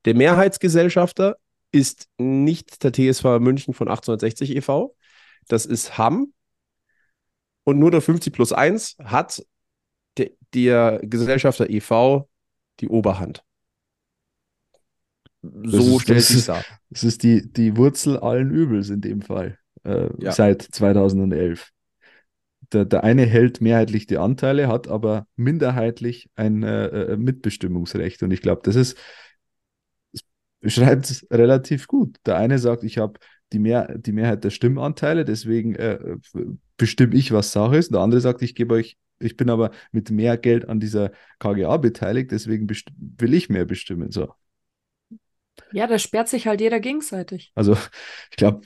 [0.03, 1.37] Der Mehrheitsgesellschafter
[1.75, 4.95] ist nicht der TSV München von 1860 e.V.
[5.47, 6.33] Das ist Hamm.
[7.65, 9.45] Und nur der 50 plus 1 hat
[10.17, 12.29] der, der Gesellschafter e.V.
[12.79, 13.43] die Oberhand.
[15.41, 16.63] So ist- stellt sich dar.
[16.89, 20.31] Das ist die, die Wurzel allen Übels in dem Fall, äh, Ja.
[20.31, 21.71] seit 2011.
[22.73, 28.23] Der, der eine hält mehrheitlich die Anteile, hat aber minderheitlich ein äh, äh, Mitbestimmungsrecht.
[28.23, 28.97] Und ich glaube, das ist,
[30.65, 32.17] beschreibt es relativ gut.
[32.25, 33.19] Der eine sagt, ich habe
[33.53, 35.99] die, Mehr, die Mehrheit der Stimmanteile, deswegen äh,
[36.75, 37.89] bestimme ich, was Sache ist.
[37.89, 41.11] Und der andere sagt, ich gebe euch, ich bin aber mit mehr Geld an dieser
[41.37, 44.11] KGA beteiligt, deswegen will ich mehr bestimmen.
[44.11, 44.33] So.
[45.71, 47.51] Ja, da sperrt sich halt jeder gegenseitig.
[47.53, 47.77] Also,
[48.31, 48.61] ich glaube,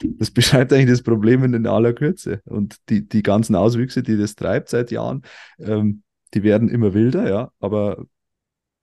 [0.00, 2.40] das beschreibt eigentlich das Problem in aller Kürze.
[2.44, 5.22] Und die, die ganzen Auswüchse, die das treibt seit Jahren,
[5.58, 8.06] ähm, die werden immer wilder, ja, aber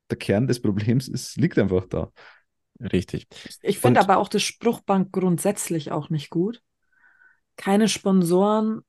[0.09, 2.11] der Kern des Problems ist, liegt einfach da.
[2.81, 3.27] Richtig.
[3.61, 6.61] Ich finde aber auch das Spruchbank grundsätzlich auch nicht gut.
[7.57, 8.81] Keine Sponsoren,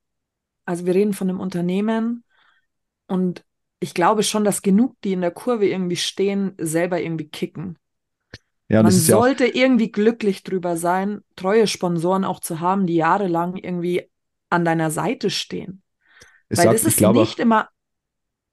[0.65, 2.23] also wir reden von einem Unternehmen
[3.07, 3.43] und
[3.81, 7.77] ich glaube schon, dass genug, die in der Kurve irgendwie stehen, selber irgendwie kicken.
[8.69, 13.57] Ja, Man sollte ja irgendwie glücklich drüber sein, treue Sponsoren auch zu haben, die jahrelang
[13.57, 14.09] irgendwie
[14.49, 15.81] an deiner Seite stehen.
[16.47, 17.69] Weil sagt, das ist nicht auch, immer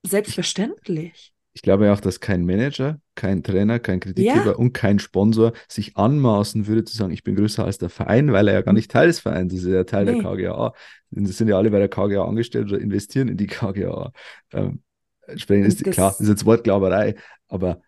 [0.03, 1.33] selbstverständlich.
[1.53, 4.52] Ich glaube auch, dass kein Manager, kein Trainer, kein Kreditgeber ja.
[4.52, 8.46] und kein Sponsor sich anmaßen würde zu sagen, ich bin größer als der Verein, weil
[8.46, 10.22] er ja gar nicht Teil des Vereins ist, er ist ja Teil nee.
[10.22, 10.72] der KGA.
[11.11, 14.12] Das sind ja alle bei der KGA angestellt oder investieren in die KGA.
[14.52, 14.83] Ähm,
[15.26, 17.16] entsprechend ist klar, das ist jetzt Wortglauberei,
[17.48, 17.81] aber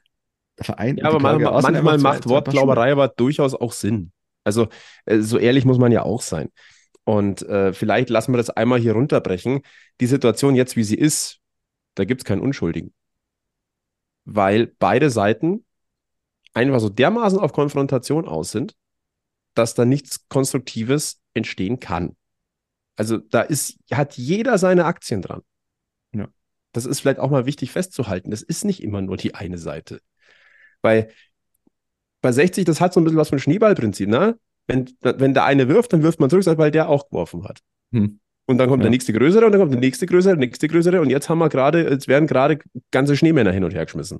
[0.58, 0.96] der Verein.
[0.96, 4.10] Ja, aber man, manchmal macht Wortglauberei aber durchaus auch Sinn.
[4.42, 4.66] Also
[5.04, 6.48] äh, so ehrlich muss man ja auch sein.
[7.04, 9.60] Und äh, vielleicht lassen wir das einmal hier runterbrechen.
[10.00, 11.38] Die Situation jetzt, wie sie ist,
[11.94, 12.92] da gibt es keinen Unschuldigen.
[14.24, 15.64] Weil beide Seiten
[16.52, 18.74] einfach so dermaßen auf Konfrontation aus sind,
[19.54, 22.16] dass da nichts Konstruktives entstehen kann.
[22.96, 25.42] Also da ist, hat jeder seine Aktien dran.
[26.12, 26.28] Ja.
[26.72, 28.30] Das ist vielleicht auch mal wichtig festzuhalten.
[28.30, 30.00] Das ist nicht immer nur die eine Seite.
[30.82, 31.10] Weil
[32.20, 34.38] bei 60, das hat so ein bisschen was von Schneeballprinzip, ne?
[34.66, 37.60] Wenn, wenn der eine wirft, dann wirft man zurück, weil der auch geworfen hat.
[37.92, 38.20] Hm.
[38.50, 38.84] Und dann kommt ja.
[38.84, 41.38] der nächste größere und dann kommt der nächste größere, der nächste größere und jetzt haben
[41.38, 42.58] wir gerade, jetzt werden gerade
[42.90, 44.18] ganze Schneemänner hin und her geschmissen.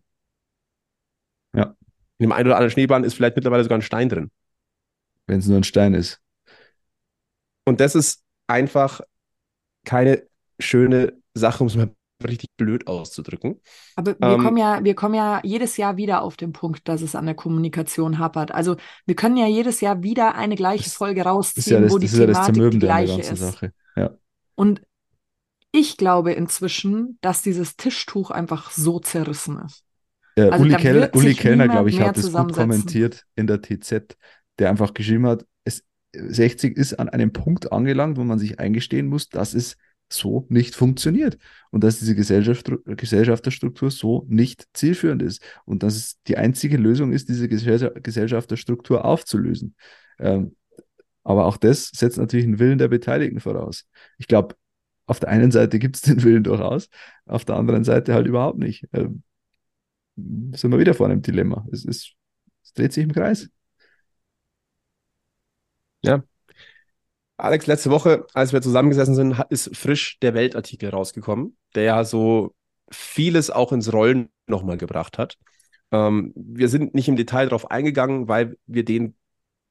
[1.52, 1.74] Ja.
[2.18, 4.30] In dem einen oder anderen Schneebahn ist vielleicht mittlerweile sogar ein Stein drin.
[5.26, 6.20] Wenn es nur ein Stein ist.
[7.64, 9.00] Und das ist einfach
[9.84, 10.22] keine
[10.60, 11.90] schöne Sache, um es mal
[12.24, 13.60] richtig blöd auszudrücken.
[13.96, 17.02] Aber wir ähm, kommen ja, wir kommen ja jedes Jahr wieder auf den Punkt, dass
[17.02, 18.52] es an der Kommunikation hapert.
[18.52, 22.06] Also wir können ja jedes Jahr wieder eine gleiche Folge rausziehen, ja das, wo die
[22.06, 23.36] Thematik ja die gleiche ist.
[23.36, 23.72] Sache.
[24.00, 24.16] Ja.
[24.54, 24.82] Und
[25.72, 29.84] ich glaube inzwischen, dass dieses Tischtuch einfach so zerrissen ist.
[30.36, 34.16] Ja, also Uli, Kell, Uli Kellner, glaube ich, hat es gut kommentiert in der TZ,
[34.58, 39.06] der einfach geschrieben hat, es, 60 ist an einem Punkt angelangt, wo man sich eingestehen
[39.06, 39.76] muss, dass es
[40.12, 41.38] so nicht funktioniert
[41.70, 47.12] und dass diese Gesellschaft, Gesellschafterstruktur so nicht zielführend ist und dass es die einzige Lösung
[47.12, 49.76] ist, diese Gesellschafterstruktur aufzulösen.
[50.18, 50.56] Ähm,
[51.24, 53.86] aber auch das setzt natürlich einen Willen der Beteiligten voraus.
[54.18, 54.56] Ich glaube,
[55.06, 56.88] auf der einen Seite gibt es den Willen durchaus,
[57.26, 58.88] auf der anderen Seite halt überhaupt nicht.
[58.92, 59.22] Ähm,
[60.16, 61.66] sind wir wieder vor einem Dilemma.
[61.72, 62.14] Es, ist,
[62.62, 63.48] es dreht sich im Kreis.
[66.02, 66.22] Ja,
[67.40, 72.54] Alex, letzte Woche, als wir zusammengesessen sind, ist frisch der Weltartikel rausgekommen, der ja so
[72.90, 75.38] vieles auch ins Rollen nochmal gebracht hat.
[75.90, 79.16] Ähm, wir sind nicht im Detail darauf eingegangen, weil wir den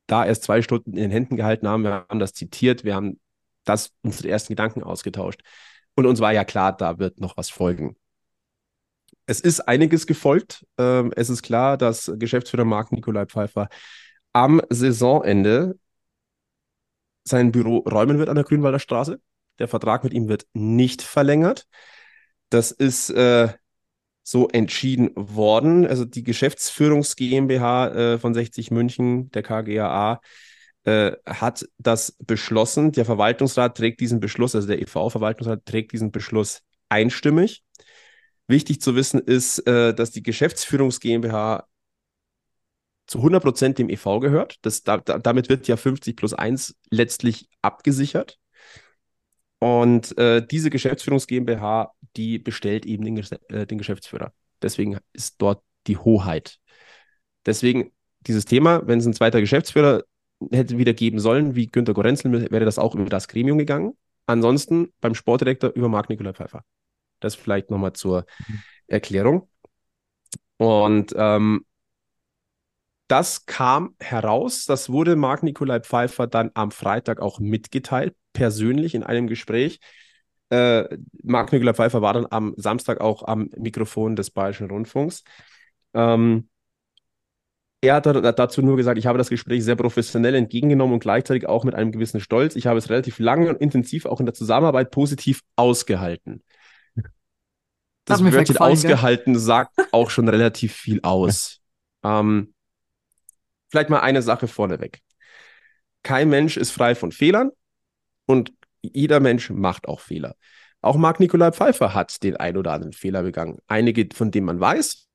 [0.09, 1.83] da erst zwei Stunden in den Händen gehalten haben.
[1.83, 3.19] Wir haben das zitiert, wir haben
[3.63, 5.41] das unsere ersten Gedanken ausgetauscht.
[5.95, 7.95] Und uns war ja klar, da wird noch was folgen.
[9.25, 10.65] Es ist einiges gefolgt.
[10.77, 13.69] Ähm, es ist klar, dass Geschäftsführer Marc Nikolai Pfeiffer
[14.33, 15.77] am Saisonende
[17.23, 19.21] sein Büro räumen wird an der Grünwalder Straße.
[19.59, 21.67] Der Vertrag mit ihm wird nicht verlängert.
[22.49, 23.49] Das ist äh,
[24.29, 25.87] so entschieden worden.
[25.87, 30.21] Also die Geschäftsführungs GmbH äh, von 60 München, der KGAA,
[30.83, 32.91] äh, hat das beschlossen.
[32.91, 37.63] Der Verwaltungsrat trägt diesen Beschluss, also der EV-Verwaltungsrat trägt diesen Beschluss einstimmig.
[38.47, 41.65] Wichtig zu wissen ist, äh, dass die Geschäftsführungs GmbH
[43.07, 44.57] zu 100 dem EV gehört.
[44.61, 48.38] Das, da, damit wird ja 50 plus 1 letztlich abgesichert.
[49.59, 53.17] Und äh, diese Geschäftsführungs GmbH, die bestellt eben den,
[53.49, 54.33] äh, den Geschäftsführer.
[54.61, 56.59] Deswegen ist dort die Hoheit.
[57.45, 57.91] Deswegen
[58.21, 60.03] dieses Thema, wenn es ein zweiter Geschäftsführer
[60.51, 63.97] hätte wieder geben sollen, wie Günter Gorenzel, wäre das auch über das Gremium gegangen.
[64.25, 66.63] Ansonsten beim Sportdirektor über Marc Nikolai Pfeiffer.
[67.19, 68.25] Das vielleicht nochmal zur.
[68.89, 69.49] Erklärung.
[70.57, 71.65] Und ähm,
[73.07, 79.03] das kam heraus, das wurde Marc Nikolai Pfeiffer dann am Freitag auch mitgeteilt, persönlich in
[79.03, 79.79] einem Gespräch.
[80.49, 85.23] Äh, Marc Nikolai Pfeiffer war dann am Samstag auch am Mikrofon des Bayerischen Rundfunks.
[85.93, 86.49] Ähm,
[87.81, 91.63] er hat dazu nur gesagt, ich habe das Gespräch sehr professionell entgegengenommen und gleichzeitig auch
[91.63, 92.57] mit einem gewissen Stolz.
[92.57, 96.43] Ich habe es relativ lange und intensiv auch in der Zusammenarbeit positiv ausgehalten.
[98.03, 99.41] Das Wörtchen ausgehalten gell?
[99.41, 101.61] sagt auch schon relativ viel aus.
[102.03, 102.53] ähm,
[103.69, 104.99] vielleicht mal eine Sache vorneweg.
[106.03, 107.51] Kein Mensch ist frei von Fehlern
[108.29, 110.35] und jeder Mensch macht auch Fehler.
[110.81, 113.57] Auch Marc Nikolai Pfeiffer hat den ein oder anderen Fehler begangen.
[113.67, 115.07] Einige, von denen man weiß,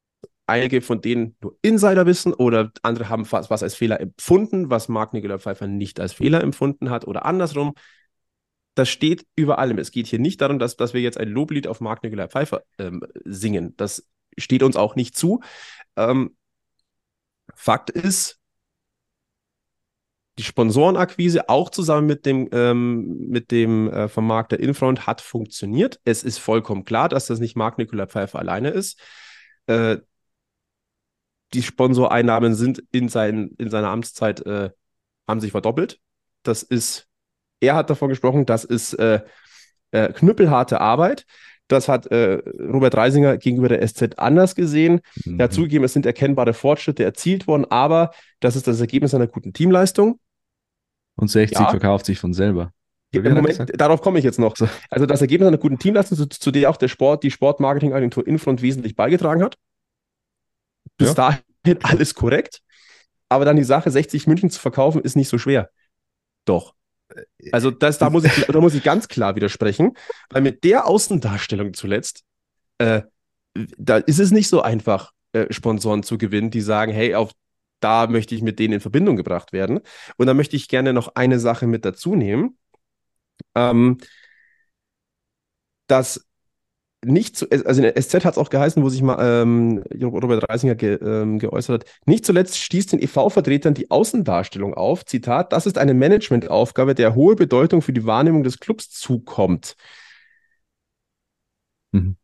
[0.46, 4.88] einige von denen nur Insider wissen oder andere haben was, was als Fehler empfunden, was
[4.88, 7.74] Marc Nikolai Pfeiffer nicht als Fehler empfunden hat oder andersrum.
[8.74, 9.78] Das steht über allem.
[9.78, 12.64] Es geht hier nicht darum, dass, dass wir jetzt ein Loblied auf Marc Nikolai Pfeiffer
[12.78, 13.76] ähm, singen.
[13.76, 15.40] Das steht uns auch nicht zu.
[15.94, 16.36] Ähm,
[17.54, 18.40] Fakt ist,
[20.38, 26.00] die Sponsorenakquise auch zusammen mit dem, ähm, mit dem äh, Vermarkter Infront hat funktioniert.
[26.04, 28.98] Es ist vollkommen klar, dass das nicht Marc Nikolai Pfeiffer alleine ist.
[29.66, 29.98] Äh,
[31.52, 34.70] die Sponsoreinnahmen sind in, sein, in seiner Amtszeit äh,
[35.28, 36.00] haben sich verdoppelt.
[36.42, 37.06] Das ist,
[37.60, 39.20] er hat davon gesprochen, das ist äh,
[39.92, 41.26] äh, knüppelharte Arbeit.
[41.68, 45.00] Das hat äh, Robert Reisinger gegenüber der SZ anders gesehen.
[45.24, 45.38] Mhm.
[45.38, 49.28] Er hat zugegeben, es sind erkennbare Fortschritte erzielt worden, aber das ist das Ergebnis einer
[49.28, 50.18] guten Teamleistung.
[51.16, 51.70] Und 60 ja.
[51.70, 52.72] verkauft sich von selber.
[53.12, 54.56] Moment, darauf komme ich jetzt noch.
[54.90, 58.60] Also das Ergebnis einer guten Teamleistung, zu, zu der auch der Sport, die Sportmarketingagentur Infront
[58.60, 59.56] wesentlich beigetragen hat.
[60.96, 61.14] Bis ja.
[61.62, 62.60] dahin alles korrekt.
[63.28, 65.70] Aber dann die Sache, 60 München zu verkaufen, ist nicht so schwer.
[66.44, 66.74] Doch.
[67.52, 69.92] Also das, da, muss ich, da muss ich ganz klar widersprechen,
[70.30, 72.24] weil mit der Außendarstellung zuletzt,
[72.78, 73.02] äh,
[73.78, 77.32] da ist es nicht so einfach, äh, Sponsoren zu gewinnen, die sagen, hey, auf
[77.84, 79.80] da möchte ich mit denen in Verbindung gebracht werden.
[80.16, 82.56] Und da möchte ich gerne noch eine Sache mit dazu nehmen.
[83.54, 83.98] Ähm,
[85.86, 86.26] dass
[87.04, 90.48] nicht zu, also in der SZ hat es auch geheißen, wo sich mal ähm, Robert
[90.48, 95.66] Reisinger ge, ähm, geäußert hat, nicht zuletzt stieß den EV-Vertretern die Außendarstellung auf, Zitat, das
[95.66, 99.76] ist eine Managementaufgabe, der hohe Bedeutung für die Wahrnehmung des Clubs zukommt.
[101.92, 102.16] Mhm.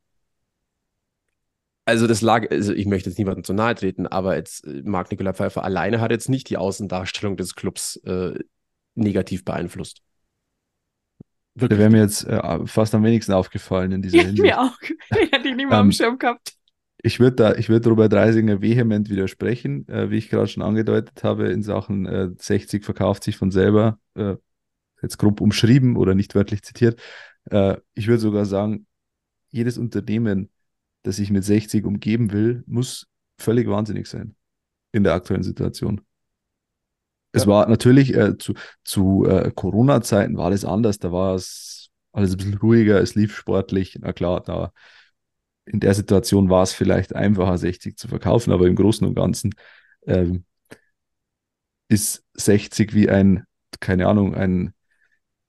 [1.91, 5.11] Also das lag, also ich möchte jetzt niemandem zu nahe treten, aber jetzt äh, Marc
[5.11, 8.39] Nikolai Pfeiffer alleine hat jetzt nicht die Außendarstellung des Clubs äh,
[8.95, 10.01] negativ beeinflusst.
[11.57, 11.71] Wirklich.
[11.71, 14.43] Der wäre mir jetzt äh, fast am wenigsten aufgefallen in dieser ja, Hinsicht.
[14.43, 14.79] Mir auch.
[15.11, 16.53] Hätte ich nicht mal am ähm, Schirm gehabt.
[17.03, 21.25] Ich würde da, ich würde Robert Reisinger vehement widersprechen, äh, wie ich gerade schon angedeutet
[21.25, 24.37] habe, in Sachen äh, 60 verkauft sich von selber, äh,
[25.03, 27.01] jetzt grob umschrieben oder nicht wörtlich zitiert.
[27.51, 28.87] Äh, ich würde sogar sagen,
[29.51, 30.51] jedes Unternehmen,
[31.03, 33.07] das sich mit 60 umgeben will, muss
[33.39, 34.37] völlig wahnsinnig sein
[34.93, 36.01] in der aktuellen Situation.
[37.33, 40.99] Es war natürlich äh, zu, zu äh, Corona-Zeiten war das anders.
[40.99, 43.97] Da war es alles ein bisschen ruhiger, es lief sportlich.
[44.01, 44.73] Na klar, da
[45.65, 49.55] in der Situation war es vielleicht einfacher, 60 zu verkaufen, aber im Großen und Ganzen
[50.07, 50.45] ähm,
[51.89, 53.45] ist 60 wie ein,
[53.79, 54.75] keine Ahnung, ein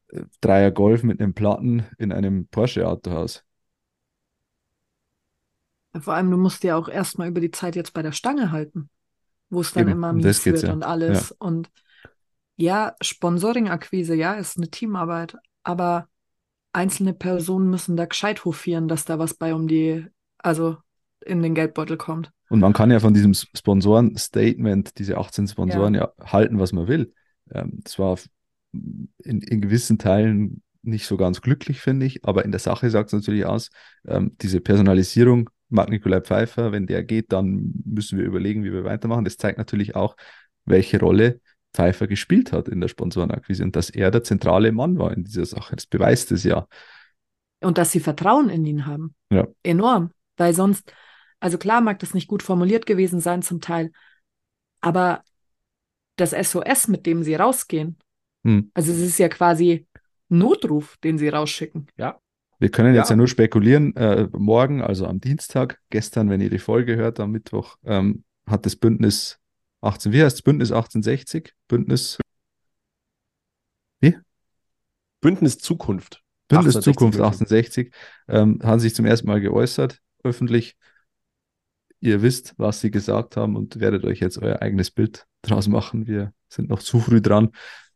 [0.09, 3.43] äh, Dreier Golf mit einem Platten in einem Porsche-Autohaus.
[5.99, 8.89] Vor allem, du musst ja auch erstmal über die Zeit jetzt bei der Stange halten
[9.51, 10.73] wo es dann Eben, immer mies wird ja.
[10.73, 11.29] und alles.
[11.29, 11.35] Ja.
[11.39, 11.69] Und
[12.55, 16.07] ja, Sponsoring-Akquise, ja, ist eine Teamarbeit, aber
[16.73, 20.05] einzelne Personen müssen da gescheit hofieren, dass da was bei um die,
[20.37, 20.77] also
[21.23, 22.31] in den Geldbeutel kommt.
[22.49, 26.11] Und man kann ja von diesem Sponsoren-Statement, diese 18 Sponsoren, ja.
[26.17, 27.13] ja, halten, was man will.
[27.51, 28.17] Ähm, das war
[28.73, 33.07] in, in gewissen Teilen nicht so ganz glücklich, finde ich, aber in der Sache sagt
[33.07, 33.69] es natürlich aus,
[34.07, 39.23] ähm, diese Personalisierung Marc-Nikolai Pfeiffer, wenn der geht, dann müssen wir überlegen, wie wir weitermachen.
[39.23, 40.15] Das zeigt natürlich auch,
[40.65, 41.39] welche Rolle
[41.73, 45.45] Pfeiffer gespielt hat in der Sponsorenakquise und dass er der zentrale Mann war in dieser
[45.45, 45.75] Sache.
[45.75, 46.67] Das beweist es ja.
[47.61, 49.15] Und dass sie Vertrauen in ihn haben.
[49.31, 49.47] Ja.
[49.63, 50.11] Enorm.
[50.37, 50.93] Weil sonst,
[51.39, 53.91] also klar mag das nicht gut formuliert gewesen sein zum Teil,
[54.81, 55.23] aber
[56.17, 57.97] das SOS, mit dem sie rausgehen,
[58.43, 58.71] hm.
[58.73, 59.87] also es ist ja quasi
[60.27, 61.87] Notruf, den sie rausschicken.
[61.97, 62.19] Ja.
[62.61, 63.95] Wir können jetzt ja, ja nur spekulieren.
[63.95, 68.67] Äh, morgen, also am Dienstag, gestern, wenn ihr die Folge hört, am Mittwoch, ähm, hat
[68.67, 69.39] das Bündnis
[69.81, 70.41] 18, wie heißt es?
[70.43, 71.55] Bündnis 1860?
[71.67, 72.19] Bündnis.
[73.99, 74.15] Wie?
[75.21, 76.21] Bündnis Zukunft.
[76.49, 77.93] Bündnis 1860 Zukunft 1860
[78.27, 80.77] ähm, haben sich zum ersten Mal geäußert, öffentlich.
[81.99, 86.05] Ihr wisst, was sie gesagt haben und werdet euch jetzt euer eigenes Bild draus machen.
[86.05, 87.49] Wir sind noch zu früh dran,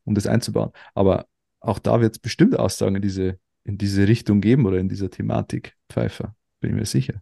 [0.05, 0.71] um das einzubauen.
[0.95, 1.27] Aber
[1.59, 5.09] auch da wird es bestimmt Aussagen in diese in diese Richtung geben oder in dieser
[5.09, 7.21] Thematik, Pfeiffer, bin ich mir sicher.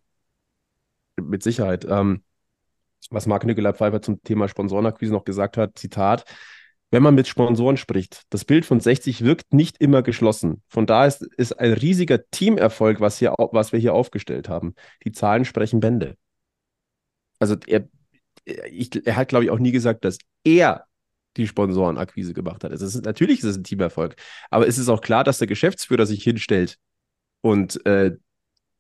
[1.16, 1.86] Mit Sicherheit.
[1.90, 2.24] Ähm,
[3.10, 6.26] was Marc Nikolai Pfeiffer zum Thema Sponsorenakquise noch gesagt hat, Zitat,
[6.92, 10.62] wenn man mit Sponsoren spricht, das Bild von 60 wirkt nicht immer geschlossen.
[10.68, 14.76] Von daher ist, ist ein riesiger Teamerfolg, was, hier, was wir hier aufgestellt haben.
[15.04, 16.18] Die Zahlen sprechen Bände.
[17.40, 17.88] Also er,
[18.46, 20.86] er hat, glaube ich, auch nie gesagt, dass er
[21.38, 22.72] die Sponsorenakquise gemacht hat.
[22.72, 24.16] Es ist, natürlich ist es ein Teamerfolg,
[24.50, 26.78] aber es ist auch klar, dass der Geschäftsführer sich hinstellt
[27.42, 28.18] und äh,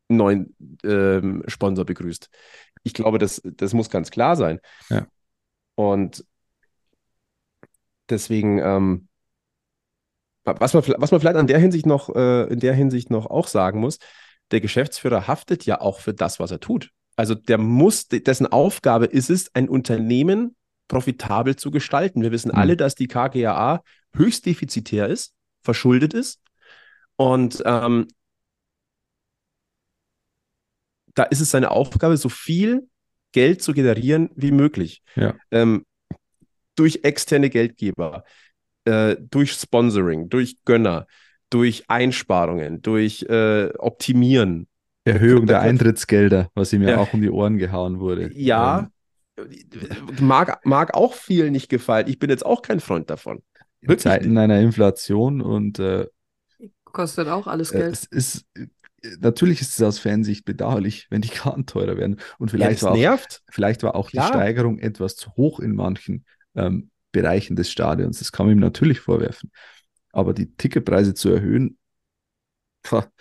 [0.09, 2.29] einen neuen ähm, Sponsor begrüßt.
[2.83, 4.59] Ich glaube, das, das muss ganz klar sein.
[4.89, 5.07] Ja.
[5.75, 6.25] Und
[8.09, 9.07] deswegen, ähm,
[10.43, 13.47] was, man, was man vielleicht an der Hinsicht noch, äh, in der Hinsicht noch auch
[13.47, 13.97] sagen muss,
[14.51, 16.91] der Geschäftsführer haftet ja auch für das, was er tut.
[17.15, 20.55] Also der muss, dessen Aufgabe ist es, ein Unternehmen
[20.93, 22.21] profitabel zu gestalten.
[22.21, 22.57] Wir wissen Mhm.
[22.57, 23.81] alle, dass die KGAA
[24.15, 25.33] höchst defizitär ist,
[25.63, 26.39] verschuldet ist.
[27.15, 28.07] Und ähm,
[31.15, 32.87] da ist es seine Aufgabe, so viel
[33.31, 35.01] Geld zu generieren wie möglich.
[35.15, 35.35] Ja.
[35.51, 35.85] Ähm,
[36.75, 38.23] durch externe Geldgeber,
[38.85, 41.05] äh, durch Sponsoring, durch Gönner,
[41.49, 44.67] durch Einsparungen, durch äh, Optimieren.
[45.05, 46.97] Erhöhung der Eintrittsgelder, was ihm ja, Ja.
[46.99, 48.31] auch um die Ohren gehauen wurde.
[48.33, 48.89] Ja,
[50.21, 52.07] mag, mag auch viel nicht gefallen.
[52.07, 53.41] Ich bin jetzt auch kein Freund davon.
[53.81, 56.07] In Zeiten einer Inflation und äh,
[56.85, 57.93] Kostet auch alles äh, Geld.
[57.93, 58.67] es ist äh,
[59.19, 62.19] natürlich ist es aus Fansicht bedauerlich, wenn die Karten teurer werden.
[62.37, 63.41] Und Ja, vielleicht das war auch, nervt.
[63.49, 64.27] vielleicht war auch Klar.
[64.31, 66.25] die Steigerung etwas zu hoch in manchen
[66.55, 68.19] ähm, Bereichen des Stadions.
[68.19, 69.51] Das kann man ihm natürlich vorwerfen.
[70.11, 71.77] Aber die Ticketpreise zu erhöhen,
[72.83, 73.11] pah,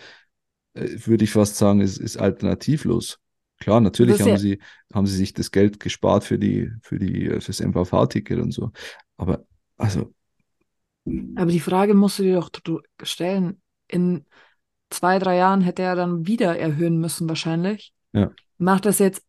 [0.75, 3.21] äh, würde ich fast sagen, ist, ist alternativlos.
[3.63, 4.59] Klar, natürlich haben ja- sie,
[4.93, 8.73] haben sie sich das Geld gespart für die, für die, fürs MVV-Ticket und so.
[9.17, 9.45] Aber
[9.77, 10.13] also,
[11.37, 13.61] Aber die Frage musst du dir doch stellen.
[13.87, 14.25] In
[14.91, 17.93] zwei, drei Jahren hätte er dann wieder erhöhen müssen, wahrscheinlich.
[18.13, 18.33] Ja.
[18.59, 19.25] Macht das jetzt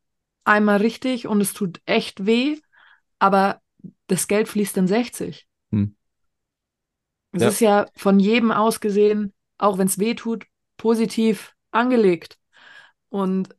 [0.45, 2.57] einmal richtig und es tut echt weh,
[3.19, 3.61] aber
[4.07, 5.47] das Geld fließt in 60.
[5.71, 5.95] Hm.
[7.33, 7.47] Es Ja.
[7.49, 10.45] ist ja von jedem aus gesehen, auch wenn es weh tut,
[10.77, 12.37] positiv angelegt.
[13.09, 13.55] Und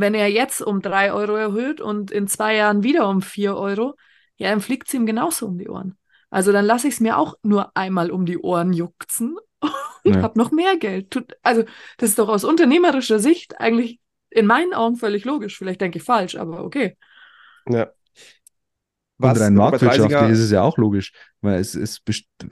[0.00, 3.96] wenn er jetzt um drei Euro erhöht und in zwei Jahren wieder um vier Euro,
[4.36, 5.96] ja, dann fliegt es ihm genauso um die Ohren.
[6.30, 9.36] Also dann lasse ich es mir auch nur einmal um die Ohren jucksen
[10.04, 10.22] und Ja.
[10.22, 11.10] habe noch mehr Geld.
[11.10, 11.64] Tut, also
[11.98, 15.56] das ist doch aus unternehmerischer Sicht eigentlich in meinen Augen völlig logisch.
[15.56, 16.96] Vielleicht denke ich falsch, aber okay.
[17.68, 17.92] Ja.
[19.18, 22.02] und rein marktwirtschaftlich ist es ja auch logisch, weil es ist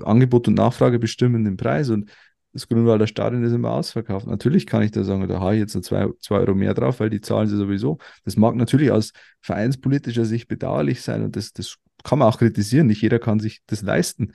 [0.02, 2.10] Angebot und Nachfrage bestimmen den Preis und
[2.54, 4.28] das Grünwalder Stadion ist immer ausverkauft.
[4.28, 7.10] Natürlich kann ich da sagen, da habe ich jetzt noch zwei, Euro mehr drauf, weil
[7.10, 7.98] die zahlen sie sowieso.
[8.24, 12.86] Das mag natürlich aus vereinspolitischer Sicht bedauerlich sein und das, das kann man auch kritisieren.
[12.86, 14.32] Nicht jeder kann sich das leisten.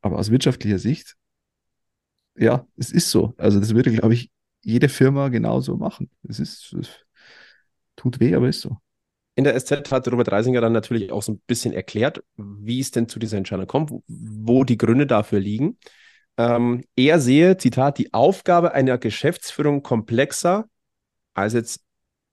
[0.00, 1.14] Aber aus wirtschaftlicher Sicht,
[2.34, 3.34] ja, es ist so.
[3.36, 4.30] Also das würde, glaube ich,
[4.62, 6.10] jede Firma genauso machen.
[6.26, 6.88] Es ist, es
[7.96, 8.78] tut weh, aber ist so.
[9.34, 12.90] In der SZ hat Robert Reisinger dann natürlich auch so ein bisschen erklärt, wie es
[12.90, 15.78] denn zu dieser Entscheidung kommt, wo die Gründe dafür liegen.
[16.38, 20.66] Ähm, er sehe, Zitat, die Aufgabe einer Geschäftsführung komplexer
[21.34, 21.84] als jetzt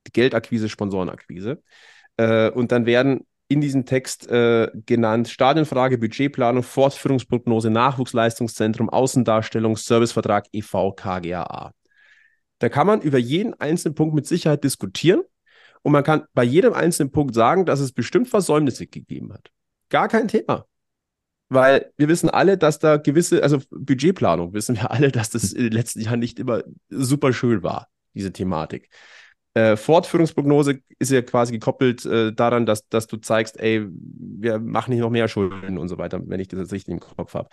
[0.08, 1.62] die Geldakquise, Sponsorenakquise.
[2.18, 10.46] Äh, und dann werden in diesem Text äh, genannt Stadionfrage, Budgetplanung, Fortführungsprognose, Nachwuchsleistungszentrum, Außendarstellung, Servicevertrag
[10.52, 11.74] e.V., KGAA.
[12.60, 15.24] Da kann man über jeden einzelnen Punkt mit Sicherheit diskutieren.
[15.82, 19.50] Und man kann bei jedem einzelnen Punkt sagen, dass es bestimmt Versäumnisse gegeben hat.
[19.90, 20.66] Gar kein Thema.
[21.50, 25.64] Weil wir wissen alle, dass da gewisse, also Budgetplanung, wissen wir alle, dass das in
[25.64, 28.90] den letzten Jahren nicht immer super schön war, diese Thematik.
[29.56, 34.92] Äh, Fortführungsprognose ist ja quasi gekoppelt äh, daran, dass, dass du zeigst, ey, wir machen
[34.92, 37.50] nicht noch mehr Schulden und so weiter, wenn ich das jetzt richtig im Kopf habe.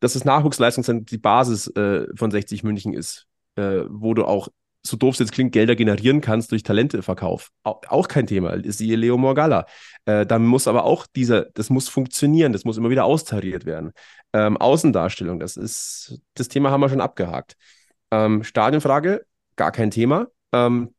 [0.00, 4.48] Dass das Nachwuchsleistungszentrum die Basis äh, von 60 München ist, äh, wo du auch
[4.86, 7.50] so doof es jetzt klingt, Gelder generieren kannst durch Talenteverkauf.
[7.62, 8.50] Auch, kein Thema.
[8.50, 9.66] Ist die Leo Morgalla.
[10.04, 13.92] Äh, dann muss aber auch dieser, das muss funktionieren, das muss immer wieder austariert werden.
[14.32, 17.56] Ähm, Außendarstellung, das ist, das Thema haben wir schon abgehakt.
[18.10, 19.26] Ähm, Stadionfrage,
[19.56, 20.28] gar kein Thema.
[20.52, 20.94] Ähm,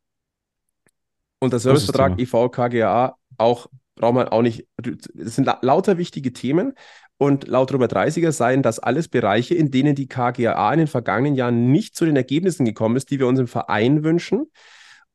[1.39, 2.19] und der Servicevertrag.
[2.19, 4.65] EV, KGA, auch braucht man auch nicht.
[4.77, 6.73] Das sind la lauter wichtige Themen.
[7.17, 11.35] Und laut Robert Reisiger seien das alles Bereiche, in denen die KGAA in den vergangenen
[11.35, 14.51] Jahren nicht zu den Ergebnissen gekommen ist, die wir uns im Verein wünschen.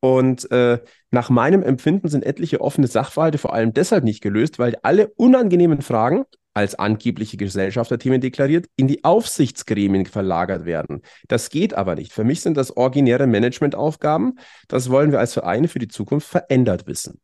[0.00, 0.80] Und äh,
[1.12, 5.80] nach meinem Empfinden sind etliche offene Sachverhalte vor allem deshalb nicht gelöst, weil alle unangenehmen
[5.80, 6.24] Fragen,
[6.54, 11.02] als angebliche Gesellschafterthemen deklariert, in die Aufsichtsgremien verlagert werden.
[11.28, 12.12] Das geht aber nicht.
[12.12, 14.38] Für mich sind das originäre Managementaufgaben.
[14.68, 17.20] Das wollen wir als Vereine für die Zukunft verändert wissen.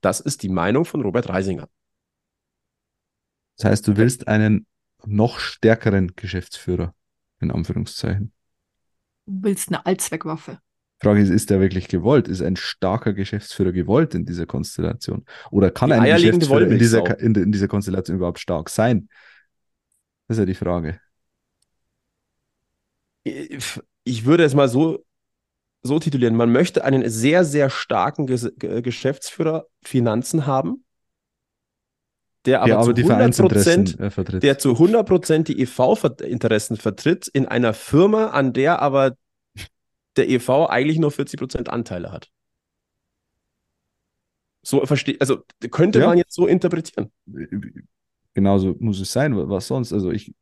[0.00, 1.68] Das ist die Meinung von Robert Reisinger.
[3.56, 4.66] Das heißt, du willst einen
[5.04, 6.94] noch stärkeren Geschäftsführer,
[7.40, 8.32] in Anführungszeichen.
[9.26, 10.58] Du willst eine Allzweckwaffe.
[11.00, 12.28] Frage ist, ist der wirklich gewollt?
[12.28, 15.24] Ist ein starker Geschäftsführer gewollt in dieser Konstellation?
[15.50, 19.08] Oder kann Die ein Geschäftsführer in dieser, in, in dieser Konstellation überhaupt stark sein?
[20.28, 21.00] Das ist ja die Frage.
[24.04, 25.04] Ich würde es mal so,
[25.82, 26.36] so titulieren.
[26.36, 30.83] Man möchte einen sehr, sehr starken Ges Ge- Geschäftsführer Finanzen haben,
[32.46, 34.42] der aber, der aber zu die 100 Vereinsinteressen äh, vertritt.
[34.42, 39.16] der zu 100% die EV-Interessen vertritt in einer Firma, an der aber
[40.16, 42.30] der EV eigentlich nur 40% Anteile hat.
[44.62, 46.06] So verstehe, also könnte Ja.
[46.06, 47.10] man jetzt so interpretieren.
[48.34, 49.92] Genauso muss es sein, was sonst.
[49.92, 50.34] Also ich,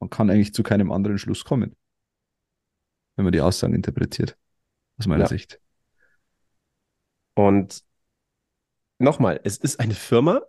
[0.00, 1.76] man kann eigentlich zu keinem anderen Schluss kommen,
[3.16, 4.36] wenn man die Aussagen interpretiert,
[4.98, 5.28] aus meiner Ja.
[5.28, 5.60] Sicht.
[7.34, 7.82] Und
[8.98, 10.42] nochmal, es ist eine Firma,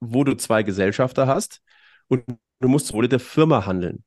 [0.00, 1.62] wo du zwei Gesellschafter hast
[2.08, 2.24] und
[2.60, 4.04] du musst zum Wohle der Firma handeln.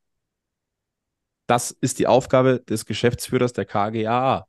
[1.48, 4.48] Das ist die Aufgabe des Geschäftsführers der KGAA.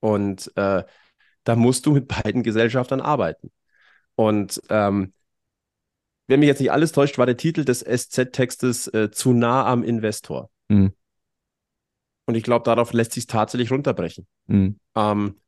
[0.00, 0.84] Und äh,
[1.44, 3.50] da musst du mit beiden Gesellschaftern arbeiten.
[4.16, 5.12] Und ähm,
[6.26, 9.82] wenn mich jetzt nicht alles täuscht, war der Titel des SZ-Textes äh, zu nah am
[9.82, 10.50] Investor.
[10.68, 10.94] Mhm.
[12.26, 14.26] Und ich glaube, darauf lässt sich tatsächlich runterbrechen.
[14.46, 14.78] Mhm.
[14.94, 15.40] Ähm,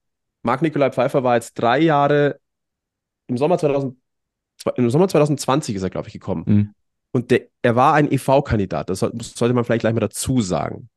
[0.42, 2.38] Marc-Nikolai Pfeiffer war jetzt drei Jahre,
[3.26, 3.96] im Sommer, 2000,
[4.76, 6.44] im Sommer 2020 ist er, glaube ich, gekommen.
[6.46, 6.74] Mhm.
[7.12, 10.90] Und der, er war ein EV-Kandidat, das soll, sollte man vielleicht gleich mal dazu sagen.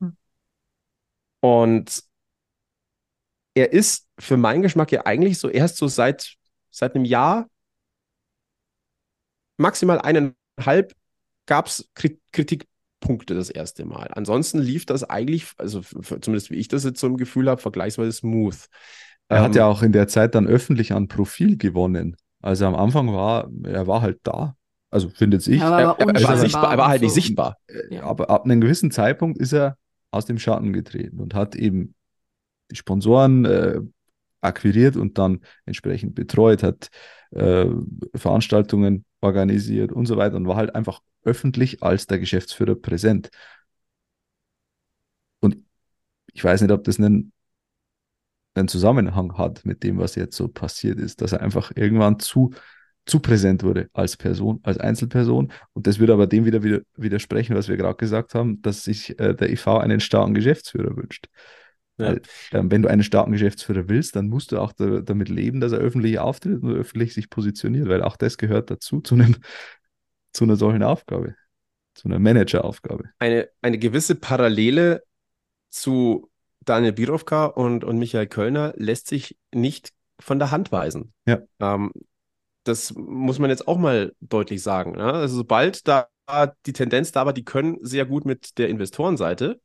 [0.00, 0.16] Hm.
[1.40, 2.04] Und
[3.54, 6.36] er ist für meinen Geschmack ja eigentlich so erst so seit,
[6.70, 7.48] seit einem Jahr,
[9.56, 10.94] maximal eineinhalb,
[11.46, 11.90] gab es
[12.32, 14.08] Kritikpunkte das erste Mal.
[14.12, 18.12] Ansonsten lief das eigentlich, also zumindest wie ich das jetzt so im Gefühl habe, vergleichsweise
[18.12, 18.68] smooth.
[19.28, 22.16] Er hat Ähm, ja auch in der Zeit dann öffentlich an Profil gewonnen.
[22.40, 24.56] Also am Anfang war, er war halt da.
[24.90, 25.60] Also findet ich.
[25.60, 27.14] Ja, aber er, er, er, war sichtbar, er war halt nicht so.
[27.16, 27.56] sichtbar.
[27.90, 28.04] Ja.
[28.04, 29.76] Aber ab einem gewissen Zeitpunkt ist er
[30.10, 31.94] aus dem Schatten getreten und hat eben
[32.70, 33.80] die Sponsoren äh,
[34.40, 36.88] akquiriert und dann entsprechend betreut, hat
[37.32, 37.66] äh,
[38.14, 43.30] Veranstaltungen organisiert und so weiter und war halt einfach öffentlich als der Geschäftsführer präsent.
[45.40, 45.58] Und
[46.32, 47.32] ich weiß nicht, ob das einen,
[48.58, 52.52] einen Zusammenhang hat mit dem, was jetzt so passiert ist, dass er einfach irgendwann zu,
[53.06, 55.52] zu präsent wurde als Person, als Einzelperson.
[55.72, 59.18] Und das würde aber dem wieder, wieder widersprechen, was wir gerade gesagt haben, dass sich
[59.18, 61.26] äh, der EV einen starken Geschäftsführer wünscht.
[61.98, 62.08] Ja.
[62.08, 65.60] Weil, ähm, wenn du einen starken Geschäftsführer willst, dann musst du auch da, damit leben,
[65.60, 69.36] dass er öffentlich auftritt und öffentlich sich positioniert, weil auch das gehört dazu, zu, einem,
[70.32, 71.34] zu einer solchen Aufgabe,
[71.94, 73.10] zu einer Manageraufgabe.
[73.18, 75.02] Eine, eine gewisse Parallele
[75.70, 76.30] zu
[76.68, 79.90] Daniel Birovka und, und Michael Kölner lässt sich nicht
[80.20, 81.12] von der Hand weisen.
[81.26, 81.40] Ja.
[81.60, 81.92] Ähm,
[82.64, 84.92] das muss man jetzt auch mal deutlich sagen.
[84.92, 85.12] Ne?
[85.12, 86.08] Also sobald da
[86.66, 89.60] die Tendenz da war, die können sehr gut mit der Investorenseite,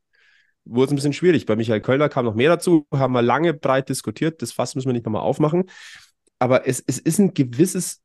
[0.64, 1.44] wurde es ein bisschen schwierig.
[1.44, 4.40] Bei Michael Kölner kam noch mehr dazu, haben wir lange breit diskutiert.
[4.40, 5.64] Das Fass müssen wir nicht nochmal aufmachen.
[6.38, 8.00] Aber es, es ist ein gewisses,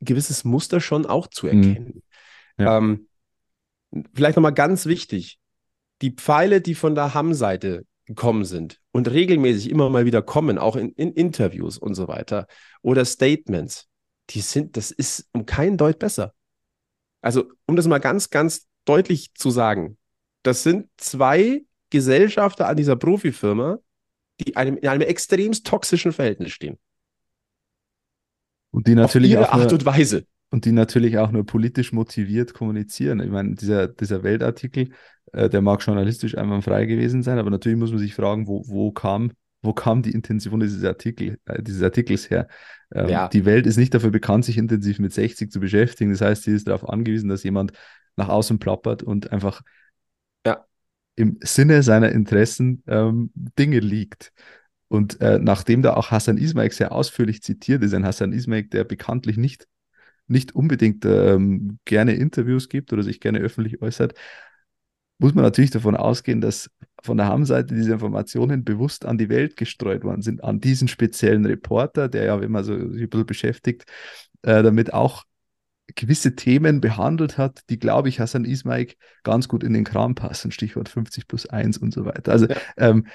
[0.00, 1.52] gewisses Muster schon auch zu Mhm.
[1.52, 2.02] erkennen.
[2.56, 2.78] Ja.
[2.78, 3.08] Ähm,
[4.14, 5.40] vielleicht nochmal ganz wichtig:
[6.02, 10.76] Die Pfeile, die von der Hamm-Seite gekommen sind und regelmäßig immer mal wieder kommen, auch
[10.76, 12.46] in, in Interviews und so weiter
[12.80, 13.86] oder Statements,
[14.30, 16.34] die sind, das ist um keinen Deut besser.
[17.20, 19.98] Also, um das mal ganz, ganz deutlich zu sagen,
[20.42, 23.78] das sind zwei Gesellschafter an dieser Profifirma,
[24.40, 26.78] die einem, in einem extremst toxischen Verhältnis stehen.
[28.70, 30.24] Und die Auf natürlich ihre auch nur, Art und Weise.
[30.50, 33.20] Und die natürlich auch nur politisch motiviert kommunizieren.
[33.20, 34.90] Ich meine, dieser, dieser Weltartikel,
[35.32, 38.90] äh, der mag journalistisch einwandfrei gewesen sein, aber natürlich muss man sich fragen, wo, wo
[38.92, 39.32] kam,
[39.62, 42.48] wo kam die Intention dieses, Artikel, äh, dieses Artikels her?
[42.94, 43.28] Ähm, Ja.
[43.28, 46.10] Die Welt ist nicht dafür bekannt, sich intensiv mit 60 zu beschäftigen.
[46.12, 47.72] Das heißt, sie ist darauf angewiesen, dass jemand
[48.16, 49.62] nach außen plappert und einfach
[50.46, 50.64] Ja.
[51.16, 54.32] im Sinne seiner Interessen ähm, Dinge liegt.
[54.88, 58.84] Und äh, nachdem da auch Hassan Ismail sehr ausführlich zitiert ist, ein Hassan Ismail, der
[58.84, 59.66] bekanntlich nicht,
[60.28, 64.14] nicht unbedingt ähm, gerne Interviews gibt oder sich gerne öffentlich äußert,
[65.18, 66.70] muss man natürlich davon ausgehen, dass
[67.02, 71.44] von der Ham-Seite diese Informationen bewusst an die Welt gestreut worden sind, an diesen speziellen
[71.44, 73.84] Reporter, der ja, wenn man so sich ein bisschen beschäftigt,
[74.42, 75.24] äh, damit auch
[75.96, 78.88] gewisse Themen behandelt hat, die, glaube ich, Hassan Ismail
[79.24, 82.32] ganz gut in den Kram passen, Stichwort 50 plus 1 und so weiter.
[82.32, 82.56] Also Ja.
[82.76, 83.06] ähm,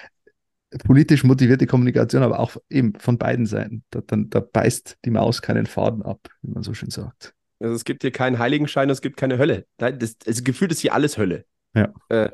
[0.85, 3.83] politisch motivierte Kommunikation, aber auch eben von beiden Seiten.
[3.89, 7.33] Da, dann, da beißt die Maus keinen Faden ab, wie man so schön sagt.
[7.59, 9.65] Also es gibt hier keinen Heiligenschein, es gibt keine Hölle.
[9.77, 11.45] Das, das Gefühl ist hier alles Hölle.
[11.75, 11.93] Ja.
[12.09, 12.29] Äh,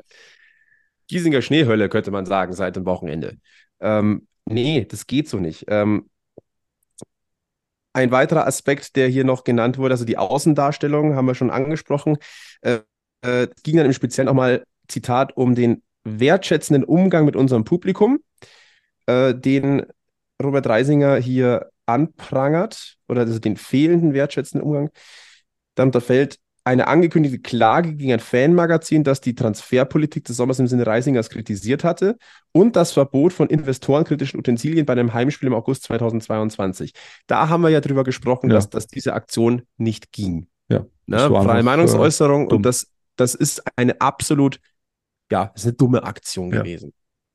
[1.08, 3.38] Giesinger Schneehölle, könnte man sagen, seit dem Wochenende.
[3.80, 5.64] Ähm, nee, das geht so nicht.
[5.68, 6.08] Ähm,
[7.92, 12.18] ein weiterer Aspekt, der hier noch genannt wurde, also die Außendarstellung, haben wir schon angesprochen,
[12.62, 12.80] äh,
[13.22, 18.20] äh, ging dann im Speziellen auch mal, Zitat, um den wertschätzenden Umgang mit unserem Publikum,
[19.06, 19.84] äh, den
[20.42, 24.90] Robert Reisinger hier anprangert, oder also den fehlenden wertschätzenden Umgang.
[25.74, 30.86] Dann unterfällt eine angekündigte Klage gegen ein Fanmagazin, das die Transferpolitik des Sommers im Sinne
[30.86, 32.16] Reisingers kritisiert hatte
[32.52, 36.92] und das Verbot von investorenkritischen Utensilien bei einem Heimspiel im August 2022.
[37.26, 38.56] Da haben wir ja drüber gesprochen, Ja.
[38.56, 40.48] dass, dass diese Aktion nicht ging.
[40.68, 41.18] Ja, Ne?
[41.18, 42.58] Freie einfach, Meinungsäußerung dumm.
[42.58, 42.86] und das,
[43.16, 44.60] das ist eine absolut,
[45.30, 46.60] ja, das ist eine dumme Aktion Ja.
[46.60, 46.92] gewesen.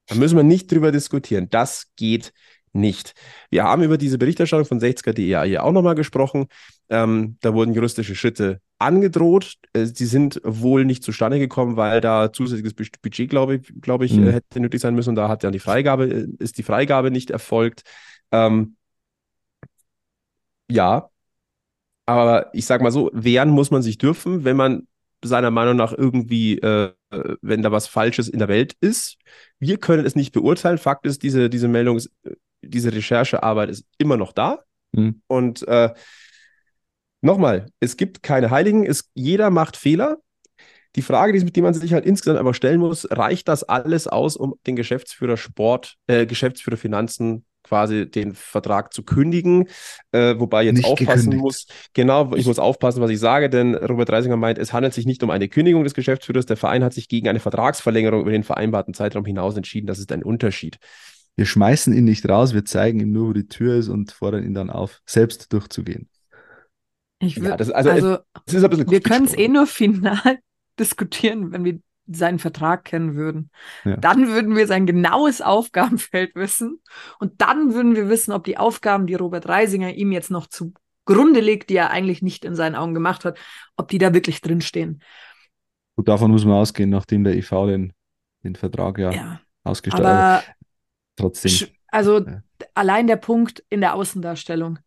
[0.08, 1.48] Da müssen wir nicht drüber diskutieren.
[1.50, 2.34] Das geht
[2.74, 3.14] nicht.
[3.50, 6.48] Wir haben über diese Berichterstattung von 60er.de hier auch nochmal gesprochen.
[6.90, 9.56] Ähm, da wurden juristische Schritte angedroht.
[9.74, 14.14] Äh, die sind wohl nicht zustande gekommen, weil da zusätzliches Budget, glaube ich, glaube ich,
[14.14, 14.28] mhm.
[14.30, 15.10] hätte nötig sein müssen.
[15.10, 17.84] Und da hat dann die Freigabe, äh, ist die Freigabe nicht erfolgt.
[18.32, 18.76] Ähm,
[20.70, 21.10] ja,
[22.06, 24.88] aber ich sage mal so, wehren muss man sich dürfen, wenn man
[25.24, 26.94] seiner Meinung nach irgendwie, äh,
[27.42, 29.18] wenn da was Falsches in der Welt ist.
[29.60, 30.78] Wir können es nicht beurteilen.
[30.78, 32.12] Fakt ist, diese, diese Meldung, ist,
[32.62, 34.64] diese Recherchearbeit ist immer noch da.
[34.92, 35.22] Mhm.
[35.28, 35.94] Und äh,
[37.22, 40.18] nochmal, es gibt keine Heiligen, es, jeder macht Fehler.
[40.96, 44.38] Die Frage, die, die man sich halt insgesamt einfach stellen muss, reicht das alles aus,
[44.38, 49.68] um den Geschäftsführer Sport, äh, Geschäftsführer Finanzen quasi den Vertrag zu kündigen,
[50.12, 51.42] äh, wobei jetzt nicht aufpassen gekündigt.
[51.42, 55.06] muss, genau, ich muss aufpassen, was ich sage, denn Robert Reisinger meint, es handelt sich
[55.06, 58.44] nicht um eine Kündigung des Geschäftsführers, der Verein hat sich gegen eine Vertragsverlängerung über den
[58.44, 60.78] vereinbarten Zeitraum hinaus entschieden, das ist ein Unterschied.
[61.36, 64.44] Wir schmeißen ihn nicht raus, wir zeigen ihm nur, wo die Tür ist und fordern
[64.44, 66.08] ihn dann auf, selbst durchzugehen.
[67.20, 70.40] Ich würd, ja, das, also, also es, es wir können es eh nur final
[70.80, 73.50] diskutieren, wenn wir seinen Vertrag kennen würden.
[73.84, 73.98] Ja.
[73.98, 76.82] Dann würden wir sein genaues Aufgabenfeld wissen
[77.20, 81.40] und dann würden wir wissen, ob die Aufgaben, die Robert Reisinger ihm jetzt noch zugrunde
[81.40, 83.38] legt, die er eigentlich nicht in seinen Augen gemacht hat,
[83.78, 85.02] ob die da wirklich drinstehen.
[85.96, 87.94] Gut, davon muss man ausgehen, nachdem der EV den,
[88.44, 89.42] den Vertrag ja, ja.
[89.64, 90.56] ausgestellt hat.
[91.16, 91.70] Trotzdem.
[91.88, 92.42] Also ja.
[92.74, 94.80] allein der Punkt in der Außendarstellung.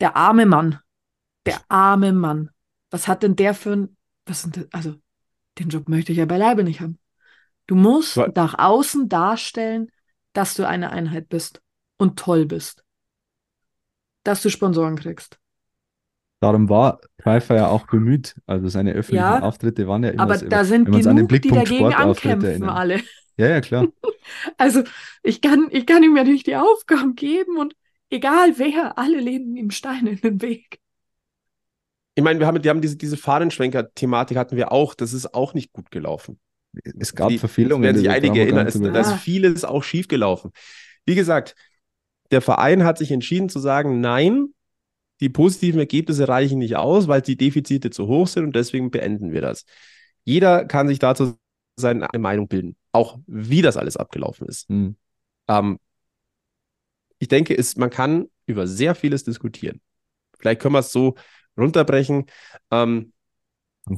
[0.00, 0.78] Der arme Mann.
[1.46, 2.50] Der arme Mann.
[2.90, 4.94] Was hat denn der für ein, was sind das, also
[5.60, 6.98] den Job möchte ich ja beileibe nicht haben.
[7.66, 8.32] Du musst Was?
[8.34, 9.90] nach außen darstellen,
[10.32, 11.62] dass du eine Einheit bist
[11.98, 12.84] und toll bist.
[14.24, 15.38] Dass du Sponsoren kriegst.
[16.40, 18.34] Darum war Pfeiffer ja auch bemüht.
[18.46, 22.64] Also seine öffentlichen ja, Auftritte waren ja immer Aber da sind genug, die dagegen ankämpfen,
[22.64, 23.00] alle.
[23.36, 23.86] Ja, ja, klar.
[24.56, 24.82] also
[25.22, 27.74] ich kann, ich kann ihm ja nicht die Aufgaben geben und
[28.08, 30.80] egal wer, alle lehnen ihm Steine in den Weg
[32.14, 35.54] ich meine, wir haben, wir haben diese, diese Fahnenschwenker-Thematik hatten wir auch, das ist auch
[35.54, 36.38] nicht gut gelaufen.
[36.98, 37.82] Es gab Die, Verfehlungen.
[37.82, 40.52] Werden sich einige erinnern, es, da ist vieles auch schief gelaufen.
[41.04, 41.54] Wie gesagt,
[42.30, 44.54] der Verein hat sich entschieden zu sagen, nein,
[45.20, 49.32] die positiven Ergebnisse reichen nicht aus, weil die Defizite zu hoch sind und deswegen beenden
[49.32, 49.64] wir das.
[50.24, 51.34] Jeder kann sich dazu
[51.76, 54.68] seine Meinung bilden, auch wie das alles abgelaufen ist.
[54.68, 54.96] Hm.
[55.48, 55.78] Ähm,
[57.18, 59.80] ich denke, es, man kann über sehr vieles diskutieren.
[60.38, 61.16] Vielleicht können wir es so
[61.60, 62.26] runterbrechen.
[62.70, 63.12] Ähm,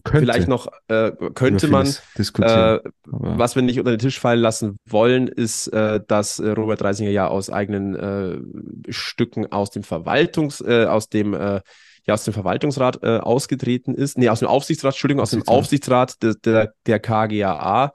[0.07, 5.29] vielleicht noch äh, könnte man, äh, was wir nicht unter den Tisch fallen lassen wollen,
[5.29, 10.87] ist, äh, dass äh, Robert Reisinger ja aus eigenen äh, Stücken aus dem Verwaltungs, äh,
[10.87, 11.35] aus dem
[12.05, 16.21] ja aus dem Verwaltungsrat ausgetreten ist, nee, aus dem Aufsichtsrat, Entschuldigung, aus dem Aufsichtsrat.
[16.21, 17.93] Der, der, der KGAA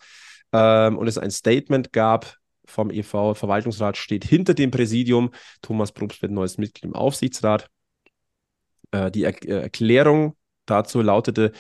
[0.54, 6.22] ähm, und es ein Statement gab vom EV, Verwaltungsrat steht hinter dem Präsidium, Thomas Probst
[6.22, 7.70] wird neues Mitglied im Aufsichtsrat
[8.92, 10.36] äh, die er äh, Erklärung
[10.66, 11.52] dazu lautete,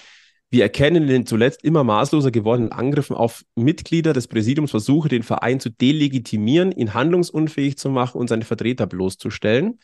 [0.49, 5.23] wir erkennen in den zuletzt immer maßloser gewordenen Angriffen auf Mitglieder des Präsidiums Versuche, den
[5.23, 9.80] Verein zu delegitimieren, ihn handlungsunfähig zu machen und seine Vertreter bloßzustellen.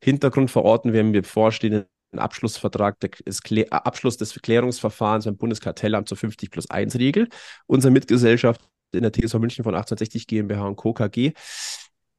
[0.00, 1.86] Hintergrund verorten wir im bevorstehenden
[2.16, 7.28] Abschlussvertrag des Klär Abschluss des Klärungsverfahrens beim Bundeskartellamt zur 50 plus 1 Regel.
[7.66, 8.60] Unsere Mitgesellschaft
[8.92, 10.92] in der TSV München von 1860 GmbH und Co.
[10.92, 11.32] KG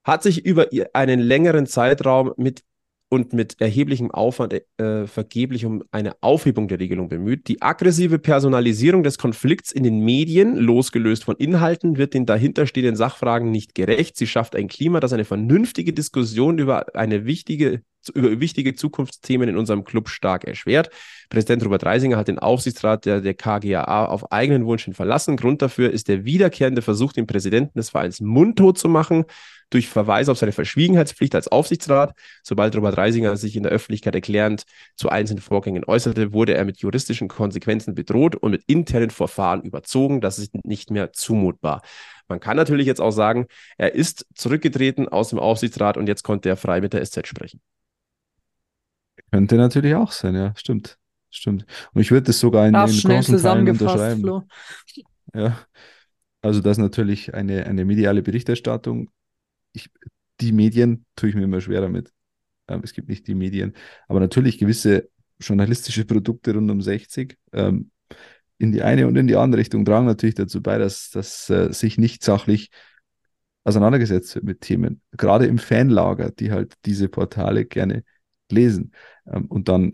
[0.04, 2.64] hat sich über einen längeren Zeitraum mit
[3.16, 7.48] und mit erheblichem Aufwand äh, vergeblich um eine Aufhebung der Regelung bemüht.
[7.48, 13.50] Die aggressive Personalisierung des Konflikts in den Medien, losgelöst von Inhalten, wird den dahinterstehenden Sachfragen
[13.52, 14.18] nicht gerecht.
[14.18, 17.82] Sie schafft ein Klima, das eine vernünftige Diskussion über eine wichtige
[18.14, 20.92] über wichtige Zukunftsthemen in unserem Club stark erschwert.
[21.30, 25.38] Präsident Robert Reisinger hat den Aufsichtsrat der, der KGAA auf eigenen Wunsch hin verlassen.
[25.38, 29.26] Grund dafür ist der wiederkehrende Versuch, den Präsidenten des Vereins mundtot zu machen
[29.76, 32.16] durch Verweise auf seine Verschwiegenheitspflicht als Aufsichtsrat.
[32.44, 34.64] Sobald Robert Reisinger sich in der Öffentlichkeit erklärend
[34.96, 40.22] zu einzelnen Vorgängen äußerte, wurde er mit juristischen Konsequenzen bedroht und mit internen Verfahren überzogen.
[40.22, 41.82] Das ist nicht mehr zumutbar.
[42.30, 43.48] Man kann natürlich jetzt auch sagen,
[43.78, 47.60] er ist zurückgetreten aus dem Aufsichtsrat und jetzt konnte er frei mit der SZ sprechen.
[49.30, 50.98] Könnte natürlich auch sein, ja, stimmt.
[51.32, 51.66] Stimmt.
[51.94, 54.22] Und ich würde das sogar in, den großen Teilen unterschreiben.
[54.22, 54.44] Flo.
[55.34, 55.58] Ja.
[56.42, 59.10] Also, das ist natürlich eine, eine mediale Berichterstattung
[59.76, 59.90] ich,
[60.42, 62.12] die Medien tue ich mir immer schwer damit.
[62.68, 63.74] Ähm, es gibt nicht die Medien,
[64.08, 65.10] aber natürlich gewisse
[65.40, 67.92] journalistische Produkte rund um 60 ähm,
[68.58, 71.74] in die eine und in die andere Richtung tragen natürlich dazu bei, dass, dass äh,
[71.74, 72.70] sich nicht sachlich
[73.66, 78.04] auseinandergesetzt wird mit Themen, gerade im Fanlager, die halt diese Portale gerne
[78.50, 78.94] lesen.
[79.28, 79.94] Ähm, und dann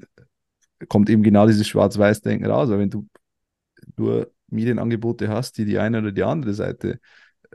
[0.89, 3.07] kommt eben genau dieses Schwarz-Weiß-Denken raus, weil wenn du
[3.97, 6.99] nur Medienangebote hast, die die eine oder die andere Seite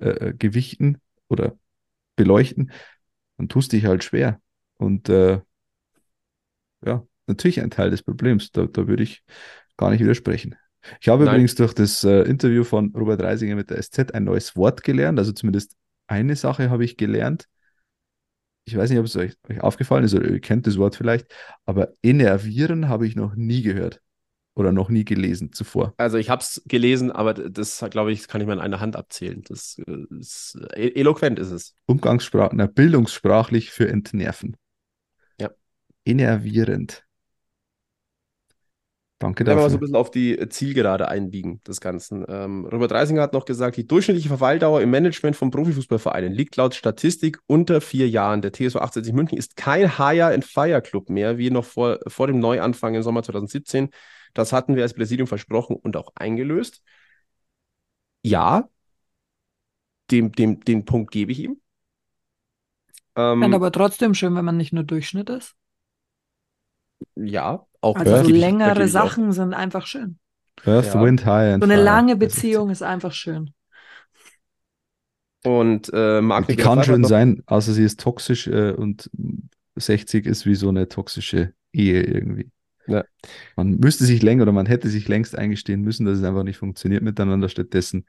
[0.00, 0.98] äh, äh gewichten
[1.28, 1.56] oder
[2.16, 2.72] beleuchten,
[3.36, 4.40] dann tust dich halt schwer.
[4.78, 5.40] Und äh,
[6.84, 8.50] ja, natürlich ein Teil des Problems.
[8.52, 9.22] Da, da würde ich
[9.76, 10.56] gar nicht widersprechen.
[11.00, 11.34] Ich habe Nein.
[11.34, 15.18] übrigens durch das äh, Interview von Robert Reisinger mit der SZ ein neues Wort gelernt.
[15.18, 17.48] Also zumindest eine Sache habe ich gelernt.
[18.64, 21.32] Ich weiß nicht, ob es euch, euch aufgefallen ist oder ihr kennt das Wort vielleicht,
[21.66, 24.00] aber enervieren habe ich noch nie gehört
[24.56, 25.94] oder noch nie gelesen zuvor.
[25.98, 28.96] Also ich habe es gelesen, aber das, glaube ich, kann ich mal in einer Hand
[28.96, 29.42] abzählen.
[29.46, 31.74] Das äh, ist äh, eloquent ist es.
[31.84, 34.56] Umgangssprach, na, bildungssprachlich für entnerven.
[35.38, 35.50] Ja.
[36.06, 37.04] Enervierend.
[39.18, 39.76] Danke Wenn wir mal so dafür.
[39.76, 42.24] ein bisschen auf die Zielgerade einbiegen des Ganzen.
[42.28, 46.74] Ähm, Robert Reisinger hat noch gesagt, die durchschnittliche Verweildauer im Management von Profifußballvereinen liegt laut
[46.74, 48.42] Statistik unter vier Jahren.
[48.42, 53.02] Der TSV 1860 München ist kein Hire-and-Fire-Club mehr, wie noch vor, vor dem Neuanfang im
[53.02, 53.88] Sommer 2017.
[54.36, 56.82] Das hatten wir als Präsidium versprochen und auch eingelöst.
[58.22, 58.68] Ja,
[60.10, 61.60] dem, dem, den Punkt gebe ich ihm.
[63.16, 65.54] Ähm, Fände aber trotzdem schön, wenn man nicht nur Durchschnitt ist.
[67.14, 68.88] ja, auch Also so ich längere auch.
[68.88, 70.18] Sachen sind einfach schön.
[70.64, 71.02] Earth, Ja.
[71.02, 71.84] Wind, High and So eine Fire.
[71.84, 73.52] lange Beziehung ist einfach schön.
[75.44, 79.10] Und äh, Marc Die kann noch- sein, außer sie ist toxisch äh, und
[79.76, 82.50] 60 ist wie so eine toxische Ehe irgendwie.
[82.88, 83.04] Ja.
[83.56, 86.58] Man müsste sich länger oder man hätte sich längst eingestehen müssen, dass es einfach nicht
[86.58, 87.48] funktioniert miteinander.
[87.48, 88.06] Stattdessen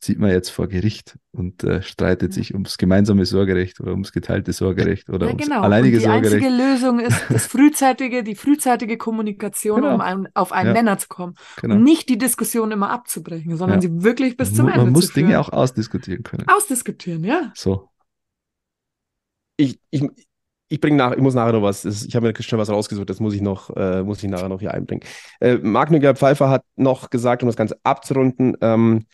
[0.00, 4.52] zieht man jetzt vor Gericht und äh, streitet sich ums gemeinsame Sorgerecht oder ums geteilte
[4.52, 5.60] Sorgerecht oder Ja, ums genau.
[5.62, 6.44] alleinige Und die Sorgerecht.
[6.44, 9.94] einzige Lösung ist das frühzeitige, die frühzeitige Kommunikation, Genau.
[9.94, 10.72] um ein, auf einen Ja.
[10.74, 11.34] Nenner zu kommen.
[11.60, 11.76] Genau.
[11.76, 13.88] Und nicht die Diskussion immer abzubrechen, sondern Ja.
[13.88, 15.12] sie wirklich bis Man zum mu- Ende Man muss zu.
[15.14, 16.46] Dinge auch ausdiskutieren können.
[16.48, 17.52] ausdiskutieren, ja.
[17.54, 17.88] So.
[19.56, 20.02] ich, ich,
[20.72, 21.84] ich bringe nach, ich muss nachher noch was.
[21.84, 24.60] Ich habe mir schon was rausgesucht, das muss ich noch, äh, muss ich nachher noch
[24.60, 25.02] hier einbringen.
[25.40, 29.04] Äh, Marc Nigel Pfeiffer hat noch gesagt, um das Ganze abzurunden, ähm,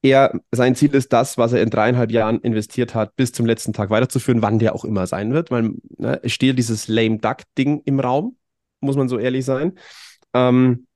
[0.00, 3.72] er, sein Ziel ist das, was er in dreieinhalb Jahren investiert hat, bis zum letzten
[3.72, 7.82] Tag weiterzuführen, wann der auch immer sein wird, weil ne, es steht dieses lame duck-Ding
[7.84, 8.36] im Raum,
[8.80, 9.78] muss man so ehrlich sein.
[10.34, 10.86] Ähm,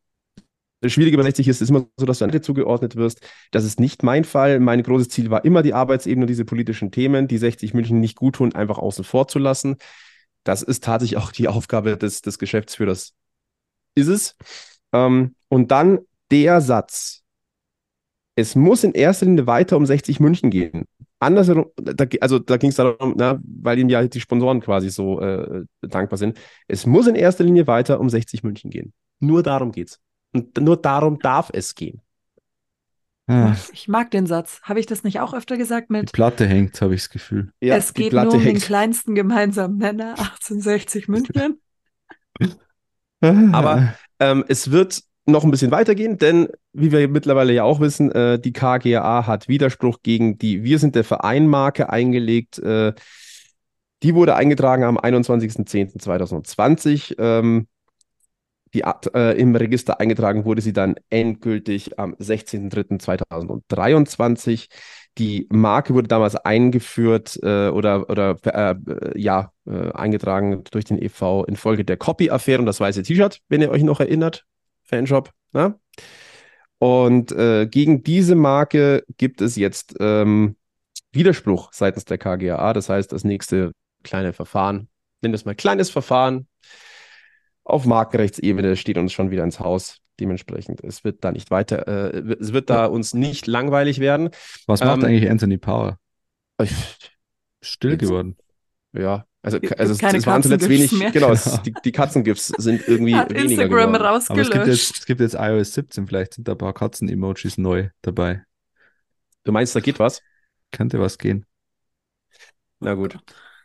[0.81, 3.21] das Schwierige bei 60 ist, ist immer so, dass du andere zugeordnet wirst.
[3.51, 4.61] Das ist nicht mein Fall.
[4.61, 8.17] Mein großes Ziel war immer die Arbeitsebene und diese politischen Themen, die 60 München nicht
[8.17, 9.77] gut tun, einfach außen vor zu lassen.
[10.47, 13.15] Das ist tatsächlich auch die Aufgabe des, des Geschäftsführers.
[13.97, 14.37] Ist es.
[14.93, 15.99] Ähm, und dann
[16.31, 17.25] der Satz.
[18.37, 20.85] Es muss in erster Linie weiter um 60 München gehen.
[21.19, 25.21] Andersherum, da, also da ging es darum, na, weil ihm ja die Sponsoren quasi so
[25.21, 26.39] äh, dankbar sind.
[26.69, 28.93] Es muss in erster Linie weiter um 60 München gehen.
[29.19, 29.99] Nur darum geht's.
[30.33, 32.03] Und nur darum darf es gehen.
[33.29, 34.61] Ah, Ich mag den Satz.
[34.63, 37.51] Habe ich das nicht auch öfter gesagt die mit Platte hängt, habe ich das Gefühl.
[37.61, 38.63] Ja, Es die geht Platte nur um den hängt.
[38.63, 41.61] kleinsten gemeinsamen Nenner 1860 München?
[43.21, 48.13] Aber ähm, es wird noch ein bisschen weitergehen, denn wie wir mittlerweile ja auch wissen,
[48.13, 52.61] äh, die KGA hat Widerspruch gegen die Wir sind der Verein-Marke eingelegt.
[52.61, 52.93] Äh,
[54.03, 57.17] die wurde eingetragen am 21.10.2020.
[57.19, 57.67] Ähm,
[58.75, 58.83] die,
[59.15, 64.67] äh, Im Register eingetragen wurde sie dann endgültig am 16.03.2023.
[65.19, 68.75] Die Marke wurde damals eingeführt äh, oder, oder äh,
[69.19, 73.71] ja, äh, eingetragen durch den EV infolge der Copy-Affäre und das weiße T-Shirt, wenn ihr
[73.71, 74.45] euch noch erinnert.
[74.83, 75.31] Fanshop.
[75.53, 75.79] Ne?
[76.79, 80.57] Und äh, gegen diese Marke gibt es jetzt ähm,
[81.13, 82.75] Widerspruch seitens der KGAA.
[82.75, 84.89] Das heißt, das nächste kleine Verfahren,
[85.23, 86.47] nennen wir es mal kleines Verfahren,
[87.67, 89.99] auf Markenrechtsebene steht uns schon wieder ins Haus.
[90.21, 94.31] Dementsprechend, es wird da nicht weiter, äh, es wird da uns nicht langweilig werden.
[94.67, 95.99] Was macht ähm, eigentlich Anthony Power?
[97.61, 98.37] Still jetzt- geworden.
[98.93, 101.11] ja, also, also es, es waren zuletzt wenig, mehr.
[101.11, 104.07] genau, es, die, die Katzengifs sind irgendwie Hat weniger Instagram geworden.
[104.07, 104.99] Aber es gibt, jetzt, rausgelöscht.
[104.99, 108.43] es gibt jetzt iOS 17, vielleicht sind da ein paar Katzen-Emojis neu dabei.
[109.45, 110.23] Du meinst, da geht was?
[110.73, 111.47] Könnte was gehen.
[112.81, 113.19] Na gut.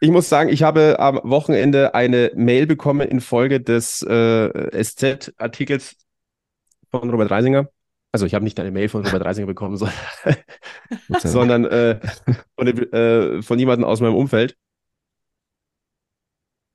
[0.04, 5.96] Ich muss sagen, ich habe am Wochenende eine Mail bekommen infolge des äh, SZ-Artikels
[6.90, 7.70] von Robert Reisinger.
[8.12, 9.94] Also ich habe nicht eine Mail von Robert Reisinger bekommen, so, Gott
[10.24, 10.36] sei
[11.20, 11.22] Dank.
[11.22, 12.00] sondern äh,
[12.56, 14.58] von, äh, von jemandem aus meinem Umfeld.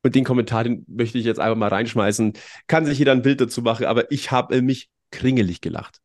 [0.04, 2.34] Und den Kommentar, den möchte ich jetzt einfach mal reinschmeißen.
[2.68, 6.00] Kann sich jeder ein Bild dazu machen, aber ich habe mich kringelig gelacht.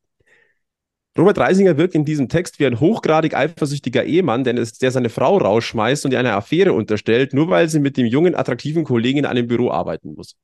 [1.18, 5.09] Robert Reisinger wirkt in diesem Text wie ein hochgradig eifersüchtiger Ehemann, denn es, der seine
[5.09, 9.20] Frau rausschmeißt und ihr eine Affäre unterstellt, nur weil sie mit dem jungen, attraktiven Kollegen
[9.20, 10.36] in einem Büro arbeiten muss.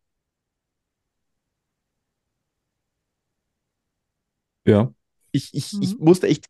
[4.65, 4.91] ja.
[5.32, 6.03] Ich, ich, ich Mhm.
[6.05, 6.45] musste echt,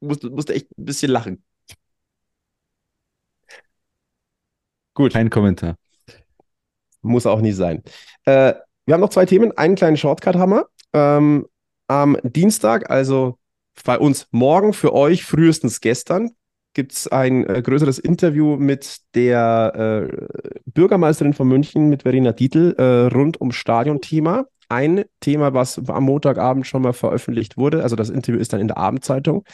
[0.00, 1.42] musste, musste echt ein bisschen lachen.
[4.94, 5.12] Gut.
[5.12, 5.76] Kein Kommentar.
[7.02, 7.82] Muss auch nie sein.
[8.24, 8.54] Äh,
[8.86, 9.56] wir haben noch zwei Themen.
[9.56, 10.68] Einen kleinen Shortcut haben wir.
[10.92, 11.46] Ähm,
[11.86, 13.38] am Dienstag, also
[13.84, 16.30] bei uns morgen, für euch frühestens gestern,
[16.74, 22.74] gibt es ein äh, größeres Interview mit der äh, Bürgermeisterin von München, mit Verena Dietl,
[22.78, 24.46] äh, rund um Stadionthema.
[24.68, 27.82] Ein Thema, was am Montagabend schon mal veröffentlicht wurde.
[27.82, 29.44] Also das Interview ist dann in der Abendzeitung.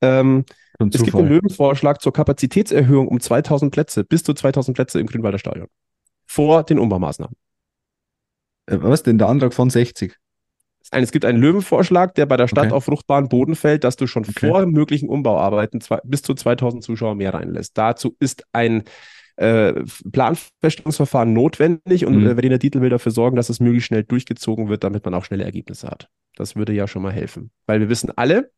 [0.00, 0.44] Ähm,
[0.80, 5.38] es gibt einen Löwenvorschlag zur Kapazitätserhöhung um 2000 Plätze, bis zu 2000 Plätze im Grünwalder
[5.38, 5.68] Stadion.
[6.26, 7.36] Vor den Umbaumaßnahmen.
[8.66, 10.16] Äh, was denn der Antrag von 60?
[10.90, 12.74] Es gibt einen Löwenvorschlag, der bei der Stadt Okay.
[12.74, 14.48] auf fruchtbaren Boden fällt, dass du schon Okay.
[14.48, 17.76] vor möglichen Umbauarbeiten zwei, bis zu 2000 Zuschauer mehr reinlässt.
[17.76, 18.84] Dazu ist ein
[19.36, 19.72] äh,
[20.10, 22.26] Planfeststellungsverfahren notwendig und Mhm.
[22.26, 25.24] äh, Verena Dietl will dafür sorgen, dass es möglichst schnell durchgezogen wird, damit man auch
[25.24, 26.08] schnelle Ergebnisse hat.
[26.34, 27.50] Das würde ja schon mal helfen.
[27.66, 28.50] Weil wir wissen alle,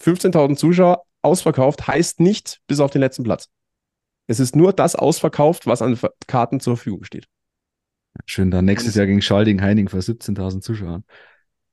[0.00, 3.48] 15.000 Zuschauer ausverkauft heißt nicht bis auf den letzten Platz.
[4.26, 7.26] Es ist nur das ausverkauft, was an Karten zur Verfügung steht.
[8.26, 11.04] Schön, dann nächstes Jahr gegen Schalding-Heining vor 17.000 Zuschauern.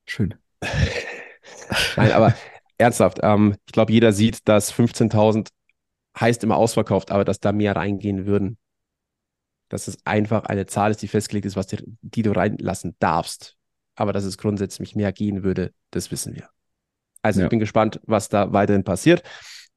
[0.05, 0.35] Schön.
[1.95, 2.33] Nein, aber
[2.77, 5.49] ernsthaft, ähm, ich glaube, jeder sieht, dass 15.000
[6.19, 8.57] heißt immer ausverkauft, aber dass da mehr reingehen würden.
[9.69, 13.55] Dass es einfach eine Zahl ist, die festgelegt ist, was die, die du reinlassen darfst.
[13.95, 16.49] Aber dass es grundsätzlich mehr gehen würde, das wissen wir.
[17.21, 17.45] Also Ja.
[17.45, 19.21] ich bin gespannt, was da weiterhin passiert.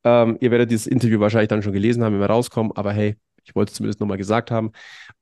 [0.04, 3.16] Ähm, ihr werdet dieses Interview wahrscheinlich dann schon gelesen haben, wenn wir rauskommen, aber hey,
[3.44, 4.72] ich wollte es zumindest nochmal gesagt haben.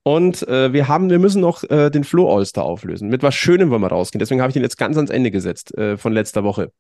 [0.03, 3.09] Und äh, wir haben, wir müssen noch äh, den Flo All-Star auflösen.
[3.09, 4.21] Mit was Schönem wollen wir rausgehen.
[4.21, 6.73] Deswegen habe ich den jetzt ganz ans Ende gesetzt äh, von letzter Woche.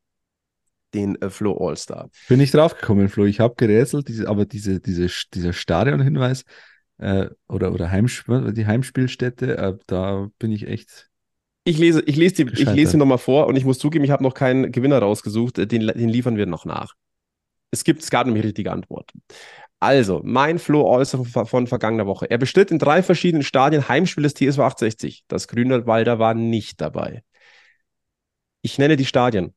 [0.95, 2.11] Den äh, Flo All-Star.
[2.29, 3.25] Bin ich draufgekommen, Flo.
[3.25, 6.45] Ich habe gerätselt, diese, aber diese, diese, dieser Stadionhinweis
[6.99, 11.09] äh, oder, oder Heimsp die Heimspielstätte, äh, da bin ich echt.
[11.65, 14.23] Ich lese, ich lese die, ich lese nochmal vor und ich muss zugeben, ich habe
[14.23, 15.59] noch keinen Gewinner rausgesucht.
[15.59, 16.95] Den, den liefern wir noch nach.
[17.71, 19.23] Es gibt, es gab nämlich richtige Antworten.
[19.83, 22.31] Also, mein Flo All-Star von, vergangener Woche.
[22.31, 25.25] Er bestritt in drei verschiedenen Stadien Heimspiel des TSV 860.
[25.27, 27.25] Das Grünwalder war nicht dabei.
[28.61, 29.55] Ich nenne die Stadien.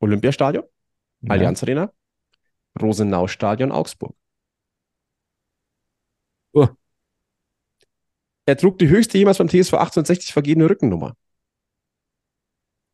[0.00, 0.64] Olympiastadion,
[1.22, 1.30] Ja.
[1.30, 1.92] Allianz Arena,
[2.80, 4.14] Rosenau-Stadion, Augsburg.
[6.52, 6.68] Oh.
[8.46, 11.16] Er trug die höchste jemals beim TSV 1860 vergebene Rückennummer.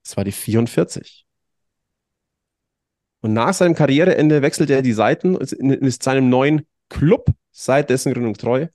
[0.02, 1.26] Das war die 44.
[3.24, 8.12] Und nach seinem Karriereende wechselte er die Seiten und ist, seinem neuen Club seit dessen
[8.12, 8.66] Gründung treu.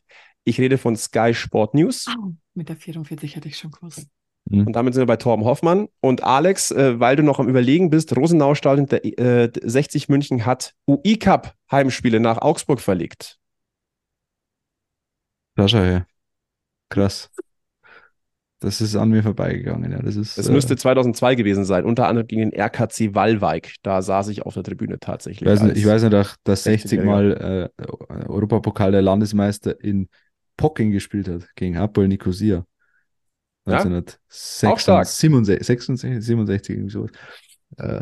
[0.43, 2.07] Ich rede von Sky Sport News.
[2.07, 4.07] Au, mit der 44 hätte ich schon gewusst.
[4.49, 5.87] Und damit sind wir bei Torben Hoffmann.
[6.01, 10.73] Und Alex, äh, weil du noch am Überlegen bist, Rosenau-Stadion der äh, 60 München hat
[10.87, 13.37] UI-Cup Heimspiele nach Augsburg verlegt.
[15.57, 16.07] Da schau her.
[16.89, 17.29] Krass.
[18.61, 19.91] Das ist an mir vorbeigegangen.
[19.91, 23.73] Ja, das ist, Das äh, müsste 2002 gewesen sein, unter anderem gegen den RKC Wallweig.
[23.83, 25.49] Da saß ich auf der Tribüne tatsächlich.
[25.49, 27.05] weiß nicht, ich weiß nicht, auch, dass 60 60-Jähriger.
[27.05, 27.85] Mal äh,
[28.27, 30.09] Europapokal der Landesmeister in
[30.57, 32.65] Pocking gespielt hat, gegen Hapoel Nicosia.
[33.65, 33.79] Ja?
[33.79, 37.11] 1967, 66, 67, irgendwie sowas.
[37.77, 38.01] Äh,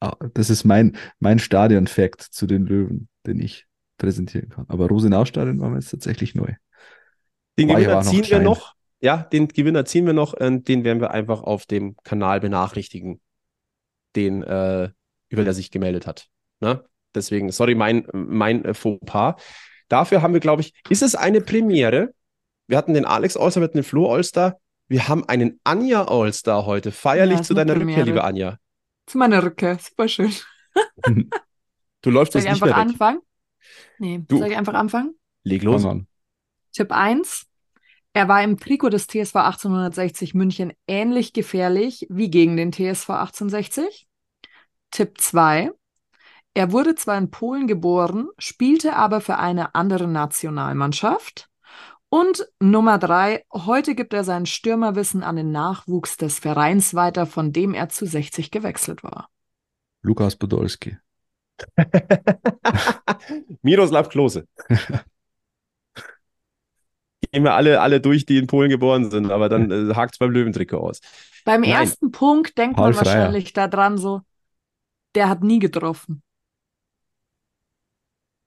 [0.00, 4.64] ah, das ist mein, mein Stadion-Fact zu den Löwen, den ich präsentieren kann.
[4.66, 6.52] Aber Rosenau-Stadion war mir jetzt tatsächlich neu.
[7.56, 8.42] Den Gewinner ziehen wir klein.
[8.42, 8.74] noch.
[9.02, 10.32] Ja, den Gewinner ziehen wir noch.
[10.32, 13.20] Und den werden wir einfach auf dem Kanal benachrichtigen,
[14.16, 14.90] den, äh,
[15.28, 16.28] über der sich gemeldet hat.
[16.60, 16.84] Ne?
[17.14, 19.34] Deswegen, sorry, mein, mein äh, Fauxpas.
[19.88, 22.14] Dafür haben wir, glaube ich, ist es eine Premiere?
[22.68, 24.58] Wir hatten den Alex Allstar, wir hatten den Flo Allstar.
[24.88, 26.92] Wir haben einen Anja Allstar heute.
[26.92, 28.58] Feierlich Ja, zu eine deiner Rückkehr, liebe Anja.
[29.06, 29.78] Zu meiner Rückkehr.
[29.78, 30.32] Super schön.
[32.04, 32.92] Du läufst Soll uns ich nicht einfach mehr weg.
[32.92, 33.20] anfangen?
[33.98, 34.38] Nee, Du.
[34.38, 35.14] soll ich einfach anfangen?
[35.44, 35.84] Leg los.
[35.84, 36.08] An.
[36.72, 37.46] Tipp 1.
[38.14, 44.06] Er war im Trikot des TSV 1860 München ähnlich gefährlich wie gegen den TSV 1860.
[44.90, 45.70] Tipp 2.
[46.54, 51.48] Er wurde zwar in Polen geboren, spielte aber für eine andere Nationalmannschaft.
[52.10, 53.46] Und Nummer 3.
[53.50, 58.04] Heute gibt er sein Stürmerwissen an den Nachwuchs des Vereins weiter, von dem er zu
[58.04, 59.30] 60 gewechselt war.
[60.02, 60.98] Lukas Podolski.
[63.62, 64.46] Miroslav Klose.
[67.32, 70.18] Gehen wir alle, alle durch, die in Polen geboren sind, aber dann äh, hakt es
[70.18, 71.00] beim Löwentrikot aus.
[71.44, 71.70] Beim Nein.
[71.70, 73.06] ersten Punkt denkt Paul man Freier.
[73.06, 74.20] wahrscheinlich daran so,
[75.14, 76.22] der hat nie getroffen.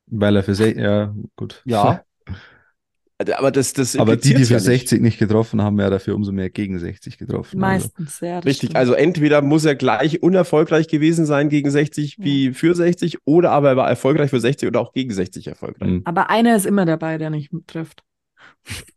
[0.07, 1.61] Weil er für 60, ja, gut.
[1.65, 2.03] Ja.
[3.37, 4.65] Aber das, das Aber die, die für ja nicht.
[4.65, 7.63] 60 nicht getroffen haben, ja dafür umso mehr gegen 60 getroffen.
[7.63, 8.35] Also, Meistens, ja.
[8.35, 8.75] das Richtig, stimmt.
[8.75, 13.69] also entweder muss er gleich unerfolgreich gewesen sein gegen 60 wie für 60 oder aber
[13.69, 15.89] er war erfolgreich für 60 oder auch gegen 60 erfolgreich.
[15.89, 16.01] Mhm.
[16.03, 18.03] Aber einer ist immer dabei, der nicht trifft.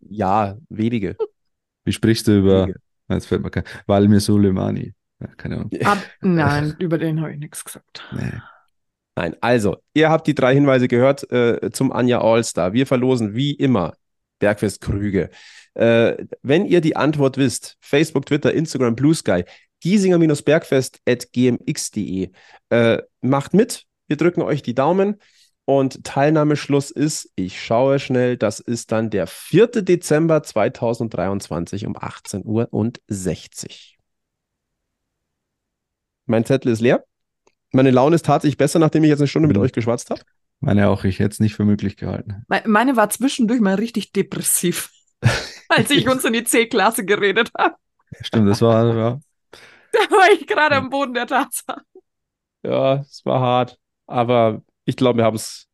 [0.00, 1.16] Ja, wenige.
[1.84, 2.80] wie sprichst du über, wenige.
[3.08, 4.94] jetzt fällt mir kein, Valmir Soleimani.
[5.20, 5.70] Ja, keine Ahnung.
[5.84, 8.04] Ab, nein, über den habe ich nichts gesagt.
[8.12, 8.40] Nee.
[9.16, 12.72] Nein, also, ihr habt die drei Hinweise gehört äh, zum Anja All-Star.
[12.72, 13.94] Wir verlosen wie immer
[14.38, 15.30] Bergfest Krüge.
[15.74, 19.42] Äh, wenn ihr die Antwort wisst, Facebook, Twitter, Instagram, Blue Sky,
[19.80, 22.30] giesinger-bergfest at gmx.de,
[22.70, 23.84] äh, macht mit.
[24.06, 25.16] Wir drücken euch die Daumen.
[25.68, 29.82] Und Teilnahmeschluss ist, ich schaue schnell, das ist dann der 4.
[29.82, 33.98] Dezember 2023 um 18 Uhr und 60.
[36.24, 37.04] Mein Zettel ist leer.
[37.70, 39.62] Meine Laune ist tatsächlich besser, nachdem ich jetzt eine Stunde mit Mhm.
[39.62, 40.22] euch geschwatzt habe.
[40.60, 42.46] Meine auch, ich hätte es nicht für möglich gehalten.
[42.48, 44.88] Me- Meine war zwischendurch mal richtig depressiv,
[45.68, 47.74] als ich uns in die C-Klasse geredet habe.
[48.22, 49.20] Stimmt, das war, ja,
[49.92, 51.82] Da war ich gerade am Boden der Tatsache.
[52.62, 55.66] Ja, es war hart, aber ich glaube, wir haben es.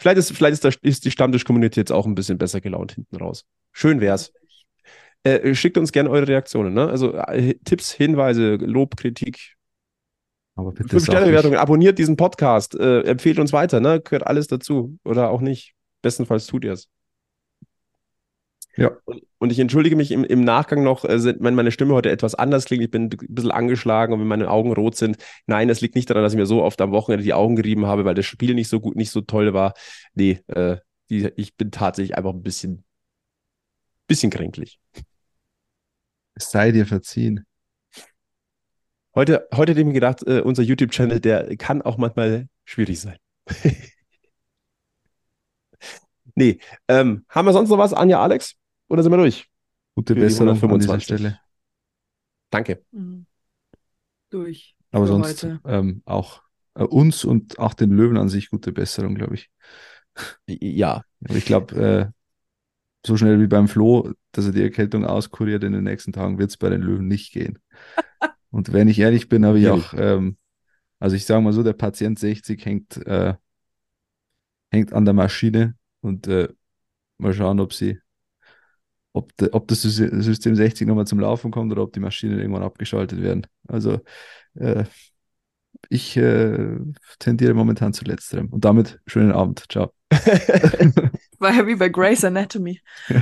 [0.00, 3.16] Vielleicht ist, vielleicht ist, das, ist die Stammtisch-Community jetzt auch ein bisschen besser gelaunt hinten
[3.16, 3.44] raus.
[3.72, 4.32] Schön wär's.
[5.22, 6.88] Äh, schickt uns gerne eure Reaktionen, ne?
[6.88, 9.56] Also äh, Tipps, Hinweise, Lob, Kritik,
[10.56, 11.56] aber bitte fünf Sterne Bewertungen.
[11.56, 14.00] Abonniert diesen Podcast, äh, empfehlt uns weiter, ne?
[14.00, 15.74] Gehört alles dazu oder auch nicht.
[16.02, 16.88] Bestenfalls tut ihr es.
[18.78, 18.96] Ja.
[19.06, 22.36] Und, und ich entschuldige mich im, im Nachgang noch, äh, wenn meine Stimme heute etwas
[22.36, 22.84] anders klingt.
[22.84, 25.16] Ich bin ein bisschen angeschlagen und wenn meine Augen rot sind.
[25.46, 27.86] Nein, es liegt nicht daran, dass ich mir so oft am Wochenende die Augen gerieben
[27.86, 29.74] habe, weil das Spiel nicht so gut, nicht so toll war.
[30.14, 30.76] Nee, äh,
[31.10, 32.84] die, ich bin tatsächlich einfach ein bisschen,
[34.06, 34.78] bisschen kränklich.
[36.34, 37.44] es sei dir verziehen.
[39.16, 43.16] Heute, heute hätte ich mir gedacht, äh, unser YouTube-Channel, der kann auch manchmal schwierig sein.
[46.36, 48.54] nee, ähm, haben wir sonst noch was, Anja, Alex?
[48.88, 49.48] Oder sind wir durch?
[49.94, 51.04] Gute Besserung an dieser 125.
[51.04, 51.40] Stelle.
[52.50, 52.82] Danke.
[52.92, 53.26] Mhm.
[54.30, 54.74] Durch.
[54.90, 56.42] Aber sonst ähm, auch
[56.74, 59.50] äh, uns und auch den Löwen an sich gute Besserung, glaube ich.
[60.46, 62.06] Ja, Aber ich glaube, äh,
[63.06, 66.50] so schnell wie beim Flo, dass er die Erkältung auskuriert in den nächsten Tagen, wird
[66.50, 67.58] es bei den Löwen nicht gehen.
[68.50, 70.36] Und wenn ich ehrlich bin, habe ich auch, ähm,
[70.98, 73.34] also ich sage mal so, der Patient 60 hängt, äh,
[74.70, 76.48] hängt an der Maschine und äh,
[77.18, 78.00] mal schauen, ob sie,
[79.18, 82.38] ob, de, ob das Sy- System 60 nochmal zum Laufen kommt oder ob die Maschinen
[82.38, 83.46] irgendwann abgeschaltet werden.
[83.68, 84.00] Also
[84.54, 84.84] äh,
[85.88, 86.76] ich äh,
[87.18, 88.48] tendiere momentan zu letzterem.
[88.48, 89.64] Und damit schönen Abend.
[89.70, 89.92] Ciao.
[91.38, 92.80] War ja wie bei Grey's Anatomy.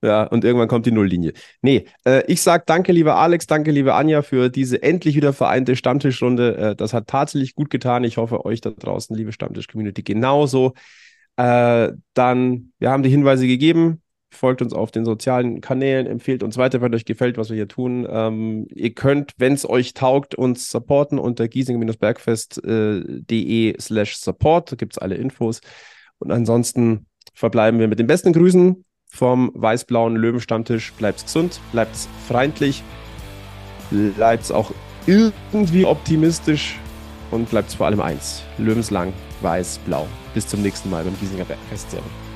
[0.00, 1.32] Ja, und irgendwann kommt die Nulllinie.
[1.60, 5.74] Nee, äh, ich sag danke, lieber Alex, danke, liebe Anja, für diese endlich wieder vereinte
[5.74, 6.56] Stammtischrunde.
[6.56, 8.04] Äh, das hat tatsächlich gut getan.
[8.04, 10.74] Ich hoffe, euch da draußen, liebe Stammtisch-Community, genauso.
[11.36, 14.00] Äh, dann, wir haben die Hinweise gegeben.
[14.30, 17.68] Folgt uns auf den sozialen Kanälen, empfehlt uns weiter, wenn euch gefällt, was wir hier
[17.68, 18.06] tun.
[18.10, 24.70] Ähm, ihr könnt, wenn es euch taugt, uns supporten unter giesing-bergfest.de slash support.
[24.70, 25.62] Da gibt es alle Infos.
[26.18, 30.92] Und ansonsten verbleiben wir mit den besten Grüßen vom weiß-blauen Löwenstammtisch.
[30.92, 32.82] Bleibt's gesund, bleibt's freundlich,
[33.90, 34.72] bleibt's auch
[35.06, 36.78] irgendwie optimistisch
[37.30, 38.42] und bleibt's vor allem eins.
[38.58, 40.06] Löwenslang, weiß-blau.
[40.34, 41.90] Bis zum nächsten Mal beim Giesinger Bergfest.
[41.90, 42.27] Servus.